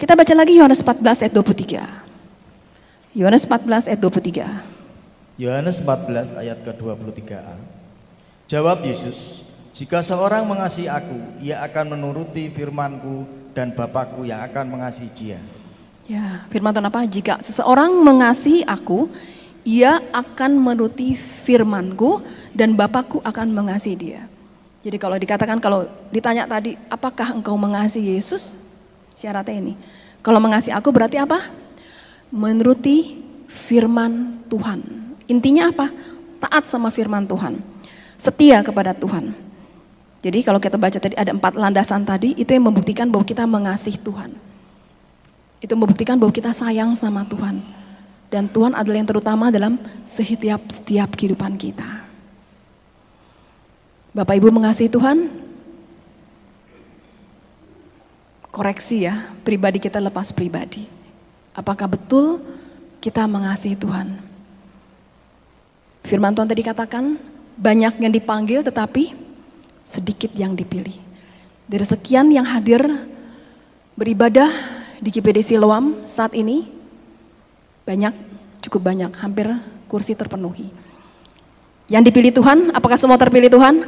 Kita 0.00 0.16
baca 0.16 0.32
lagi 0.32 0.56
Yohanes 0.56 0.80
14 0.80 1.28
ayat 1.28 1.34
23. 1.36 3.12
Yohanes 3.12 3.44
14 3.44 3.92
ayat 3.92 4.00
23. 4.00 4.48
Yohanes 5.36 5.76
14 5.84 6.40
ayat 6.40 6.58
ke-23a. 6.64 7.60
Jawab 8.48 8.82
Yesus, 8.88 9.48
Jika 9.72 10.04
seorang 10.04 10.44
mengasihi 10.44 10.84
aku, 10.84 11.40
ia 11.40 11.64
akan 11.64 11.96
menuruti 11.96 12.52
firmanku 12.52 13.24
dan 13.56 13.72
Bapakku 13.72 14.20
yang 14.28 14.44
akan 14.44 14.68
mengasihi 14.68 15.10
dia. 15.16 15.40
Ya, 16.12 16.44
firman 16.52 16.76
Tuhan 16.76 16.84
apa? 16.84 17.08
Jika 17.08 17.40
seseorang 17.40 17.88
mengasihi 18.04 18.60
aku, 18.68 19.08
ia 19.64 19.96
akan 20.12 20.60
menuruti 20.60 21.16
firmanku 21.16 22.20
dan 22.52 22.76
Bapakku 22.76 23.24
akan 23.24 23.48
mengasihi 23.48 23.96
dia. 23.96 24.28
Jadi 24.84 25.00
kalau 25.00 25.16
dikatakan 25.16 25.56
kalau 25.56 25.88
ditanya 26.12 26.44
tadi, 26.44 26.76
apakah 26.92 27.32
engkau 27.32 27.56
mengasihi 27.56 28.20
Yesus? 28.20 28.60
Syaratnya 29.08 29.56
ini. 29.56 29.72
Kalau 30.20 30.36
mengasihi 30.36 30.76
aku 30.76 30.92
berarti 30.92 31.16
apa? 31.16 31.48
Menuruti 32.28 33.24
firman 33.48 34.44
Tuhan. 34.52 34.84
Intinya 35.32 35.72
apa? 35.72 35.88
Taat 36.44 36.68
sama 36.68 36.92
firman 36.92 37.24
Tuhan. 37.24 37.56
Setia 38.20 38.60
kepada 38.60 38.92
Tuhan. 38.92 39.32
Jadi 40.20 40.44
kalau 40.44 40.60
kita 40.60 40.76
baca 40.76 40.98
tadi 41.00 41.16
ada 41.16 41.32
empat 41.32 41.56
landasan 41.56 42.04
tadi, 42.04 42.36
itu 42.36 42.52
yang 42.52 42.68
membuktikan 42.68 43.08
bahwa 43.08 43.24
kita 43.24 43.48
mengasihi 43.48 43.96
Tuhan. 43.96 44.51
Itu 45.62 45.78
membuktikan 45.78 46.18
bahwa 46.18 46.34
kita 46.34 46.50
sayang 46.50 46.98
sama 46.98 47.22
Tuhan. 47.22 47.62
Dan 48.26 48.50
Tuhan 48.50 48.74
adalah 48.74 48.98
yang 48.98 49.06
terutama 49.06 49.54
dalam 49.54 49.78
setiap 50.02 50.66
setiap 50.74 51.14
kehidupan 51.14 51.54
kita. 51.54 52.02
Bapak 54.10 54.34
Ibu 54.36 54.50
mengasihi 54.50 54.90
Tuhan? 54.90 55.30
Koreksi 58.52 59.08
ya, 59.08 59.32
pribadi 59.46 59.80
kita 59.80 60.02
lepas 60.02 60.34
pribadi. 60.34 60.84
Apakah 61.56 61.88
betul 61.88 62.42
kita 63.00 63.24
mengasihi 63.24 63.78
Tuhan? 63.78 64.18
Firman 66.04 66.36
Tuhan 66.36 66.50
tadi 66.50 66.60
katakan, 66.60 67.16
banyak 67.56 68.02
yang 68.02 68.12
dipanggil 68.12 68.60
tetapi 68.60 69.16
sedikit 69.86 70.34
yang 70.36 70.52
dipilih. 70.52 70.96
Dari 71.64 71.84
sekian 71.86 72.28
yang 72.28 72.44
hadir 72.44 72.84
beribadah 73.96 74.50
di 75.02 75.10
GPD 75.10 75.42
Siloam 75.42 76.06
saat 76.06 76.30
ini, 76.38 76.70
banyak, 77.82 78.14
cukup 78.62 78.86
banyak, 78.86 79.10
hampir 79.18 79.50
kursi 79.90 80.14
terpenuhi. 80.14 80.70
Yang 81.90 82.14
dipilih 82.14 82.32
Tuhan, 82.38 82.70
apakah 82.70 82.94
semua 82.94 83.18
terpilih 83.18 83.50
Tuhan? 83.50 83.82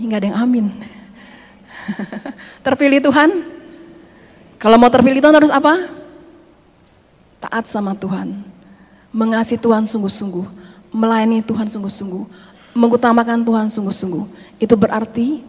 Hingga 0.00 0.16
ada 0.16 0.26
yang 0.32 0.38
amin. 0.40 0.66
terpilih 2.66 3.04
Tuhan? 3.04 3.30
Kalau 4.56 4.80
mau 4.80 4.88
terpilih 4.88 5.20
Tuhan 5.20 5.36
harus 5.36 5.52
apa? 5.52 5.92
Taat 7.44 7.68
sama 7.68 7.92
Tuhan. 7.92 8.40
Mengasihi 9.12 9.60
Tuhan 9.60 9.84
sungguh-sungguh. 9.84 10.48
Melayani 10.96 11.44
Tuhan 11.44 11.68
sungguh-sungguh 11.68 12.56
mengutamakan 12.76 13.40
Tuhan 13.40 13.66
sungguh-sungguh, 13.72 14.24
itu 14.60 14.74
berarti 14.76 15.40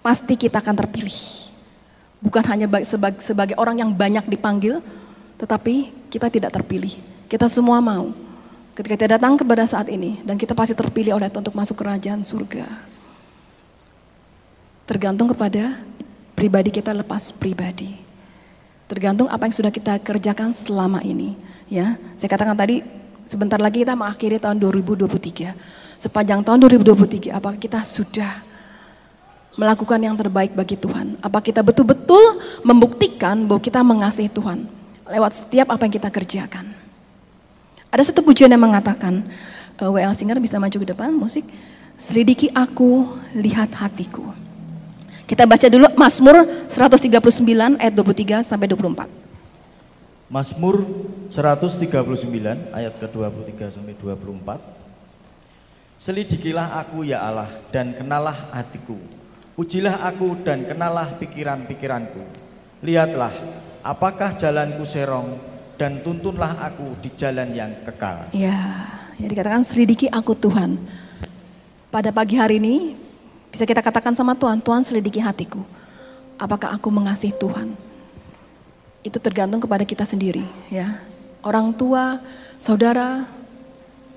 pasti 0.00 0.38
kita 0.38 0.62
akan 0.62 0.86
terpilih. 0.86 1.43
Bukan 2.24 2.40
hanya 2.48 2.64
sebagai, 3.20 3.52
orang 3.60 3.84
yang 3.84 3.90
banyak 3.92 4.24
dipanggil, 4.24 4.80
tetapi 5.36 5.92
kita 6.08 6.32
tidak 6.32 6.56
terpilih. 6.56 6.96
Kita 7.28 7.44
semua 7.52 7.84
mau. 7.84 8.16
Ketika 8.72 8.96
kita 8.96 9.20
datang 9.20 9.36
kepada 9.36 9.68
saat 9.68 9.92
ini, 9.92 10.24
dan 10.24 10.40
kita 10.40 10.56
pasti 10.56 10.72
terpilih 10.72 11.20
oleh 11.20 11.28
Tuhan 11.28 11.44
untuk 11.44 11.52
masuk 11.52 11.84
kerajaan 11.84 12.24
surga. 12.24 12.64
Tergantung 14.88 15.28
kepada 15.28 15.76
pribadi 16.32 16.72
kita 16.72 16.96
lepas 16.96 17.28
pribadi. 17.28 17.92
Tergantung 18.88 19.28
apa 19.28 19.44
yang 19.44 19.54
sudah 19.54 19.72
kita 19.72 20.00
kerjakan 20.00 20.56
selama 20.56 21.04
ini. 21.04 21.36
Ya, 21.68 22.00
saya 22.16 22.28
katakan 22.32 22.56
tadi 22.56 22.84
sebentar 23.24 23.56
lagi 23.60 23.84
kita 23.84 23.96
mengakhiri 23.96 24.36
tahun 24.36 24.60
2023 24.60 25.56
sepanjang 25.96 26.44
tahun 26.44 26.58
2023 26.68 27.32
apakah 27.32 27.56
kita 27.56 27.80
sudah 27.84 28.44
melakukan 29.54 29.98
yang 30.02 30.14
terbaik 30.18 30.54
bagi 30.54 30.78
Tuhan? 30.78 31.18
Apa 31.22 31.42
kita 31.42 31.62
betul-betul 31.62 32.42
membuktikan 32.66 33.46
bahwa 33.46 33.60
kita 33.62 33.80
mengasihi 33.80 34.30
Tuhan 34.30 34.66
lewat 35.06 35.46
setiap 35.46 35.70
apa 35.70 35.82
yang 35.86 35.94
kita 35.94 36.08
kerjakan? 36.10 36.66
Ada 37.94 38.10
satu 38.10 38.26
pujian 38.26 38.50
yang 38.50 38.62
mengatakan, 38.62 39.22
uh, 39.78 39.86
eh, 39.86 39.90
WL 39.90 40.14
Singer 40.18 40.42
bisa 40.42 40.58
maju 40.58 40.74
ke 40.74 40.86
depan 40.86 41.14
musik, 41.14 41.46
selidiki 41.94 42.50
aku, 42.50 43.06
lihat 43.38 43.70
hatiku. 43.70 44.34
Kita 45.24 45.46
baca 45.46 45.70
dulu 45.70 45.88
Mazmur 45.96 46.44
139 46.68 47.80
ayat 47.80 47.94
23 47.94 48.42
sampai 48.44 48.66
24. 48.68 49.08
Mazmur 50.28 50.82
139 51.30 52.74
ayat 52.74 52.94
ke-23 52.98 53.60
sampai 53.72 53.94
24. 53.94 54.58
Selidikilah 56.02 56.82
aku 56.82 57.06
ya 57.06 57.22
Allah 57.22 57.48
dan 57.70 57.94
kenalah 57.94 58.34
hatiku. 58.50 58.98
Ujilah 59.54 60.02
aku 60.02 60.34
dan 60.42 60.66
kenalah 60.66 61.14
pikiran-pikiranku. 61.14 62.18
Lihatlah, 62.82 63.30
apakah 63.86 64.34
jalanku 64.34 64.82
serong 64.82 65.38
dan 65.78 66.02
tuntunlah 66.02 66.58
aku 66.58 66.98
di 66.98 67.14
jalan 67.14 67.54
yang 67.54 67.70
kekal. 67.86 68.34
Ya, 68.34 68.58
ya 69.14 69.26
dikatakan 69.30 69.62
selidiki 69.62 70.10
aku 70.10 70.34
Tuhan. 70.34 70.74
Pada 71.86 72.10
pagi 72.10 72.34
hari 72.34 72.58
ini 72.58 72.98
bisa 73.54 73.62
kita 73.62 73.78
katakan 73.78 74.18
sama 74.18 74.34
Tuhan, 74.34 74.58
Tuhan 74.58 74.82
selidiki 74.82 75.22
hatiku. 75.22 75.62
Apakah 76.34 76.74
aku 76.74 76.90
mengasihi 76.90 77.30
Tuhan? 77.38 77.78
Itu 79.06 79.22
tergantung 79.22 79.62
kepada 79.62 79.86
kita 79.86 80.02
sendiri, 80.02 80.42
ya. 80.66 80.98
Orang 81.46 81.70
tua, 81.78 82.18
saudara, 82.58 83.22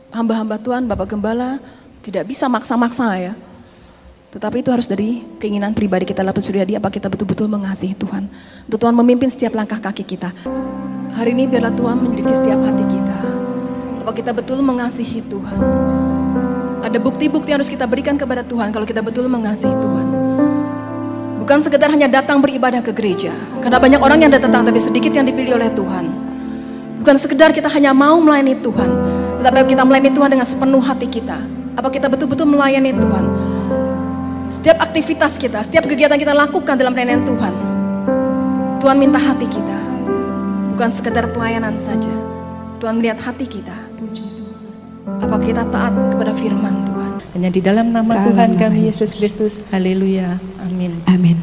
hamba-hamba 0.09 0.57
Tuhan, 0.57 0.89
Bapak 0.89 1.13
Gembala, 1.13 1.61
tidak 2.01 2.25
bisa 2.25 2.49
maksa-maksa 2.49 3.21
ya. 3.21 3.33
Tetapi 4.37 4.61
itu 4.61 4.69
harus 4.69 4.85
dari 4.85 5.25
keinginan 5.41 5.73
pribadi 5.73 6.05
kita, 6.05 6.21
lapis 6.21 6.45
pribadi, 6.45 6.77
apa 6.77 6.93
kita 6.93 7.09
betul-betul 7.09 7.49
mengasihi 7.49 7.97
Tuhan. 7.97 8.29
Untuk 8.69 8.77
Tuhan 8.77 8.93
memimpin 8.93 9.33
setiap 9.33 9.57
langkah 9.57 9.81
kaki 9.81 10.05
kita. 10.05 10.29
Hari 11.17 11.33
ini 11.33 11.49
biarlah 11.49 11.73
Tuhan 11.73 11.97
menyelidiki 11.97 12.37
setiap 12.37 12.61
hati 12.61 12.85
kita. 12.85 13.17
Apa 14.05 14.13
kita 14.13 14.37
betul 14.37 14.61
mengasihi 14.61 15.25
Tuhan. 15.25 15.57
Ada 16.85 17.01
bukti-bukti 17.01 17.49
yang 17.49 17.65
harus 17.65 17.73
kita 17.73 17.89
berikan 17.89 18.13
kepada 18.13 18.45
Tuhan 18.45 18.69
kalau 18.69 18.85
kita 18.85 19.01
betul 19.01 19.25
mengasihi 19.25 19.73
Tuhan. 19.73 20.05
Bukan 21.41 21.57
sekedar 21.65 21.89
hanya 21.89 22.05
datang 22.05 22.37
beribadah 22.37 22.85
ke 22.85 22.93
gereja. 22.93 23.33
Karena 23.65 23.81
banyak 23.81 23.97
orang 23.97 24.21
yang 24.21 24.29
datang 24.29 24.53
tapi 24.53 24.77
sedikit 24.77 25.17
yang 25.17 25.25
dipilih 25.25 25.57
oleh 25.57 25.73
Tuhan. 25.73 26.13
Bukan 27.01 27.17
sekedar 27.17 27.57
kita 27.57 27.73
hanya 27.73 27.89
mau 27.89 28.21
melayani 28.21 28.53
Tuhan. 28.61 28.89
Tetapi 29.41 29.65
kita 29.65 29.81
melayani 29.81 30.13
Tuhan 30.13 30.29
dengan 30.29 30.45
sepenuh 30.45 30.83
hati 30.85 31.09
kita. 31.09 31.41
Apa 31.73 31.89
kita 31.89 32.05
betul-betul 32.05 32.45
melayani 32.45 32.93
Tuhan? 32.93 33.25
Setiap 34.47 34.79
aktivitas 34.79 35.35
kita, 35.35 35.59
setiap 35.59 35.91
kegiatan 35.91 36.15
kita 36.15 36.31
lakukan 36.31 36.79
dalam 36.79 36.95
pelayanan 36.95 37.27
Tuhan. 37.27 37.53
Tuhan 38.79 38.95
minta 38.95 39.19
hati 39.19 39.43
kita. 39.43 39.79
Bukan 40.71 40.89
sekedar 40.95 41.27
pelayanan 41.35 41.75
saja. 41.75 42.11
Tuhan 42.79 43.03
melihat 43.03 43.19
hati 43.19 43.43
kita. 43.43 43.75
Apa 45.07 45.35
kita 45.43 45.67
taat 45.67 45.91
kepada 46.15 46.31
firman 46.31 46.87
Tuhan? 46.87 47.11
Hanya 47.35 47.49
di 47.51 47.61
dalam 47.63 47.91
nama 47.91 48.23
Tuhan 48.23 48.55
kami 48.55 48.87
Yesus 48.87 49.19
Kristus. 49.19 49.59
Haleluya. 49.67 50.39
Amin. 50.63 50.95
Amin. 51.11 51.36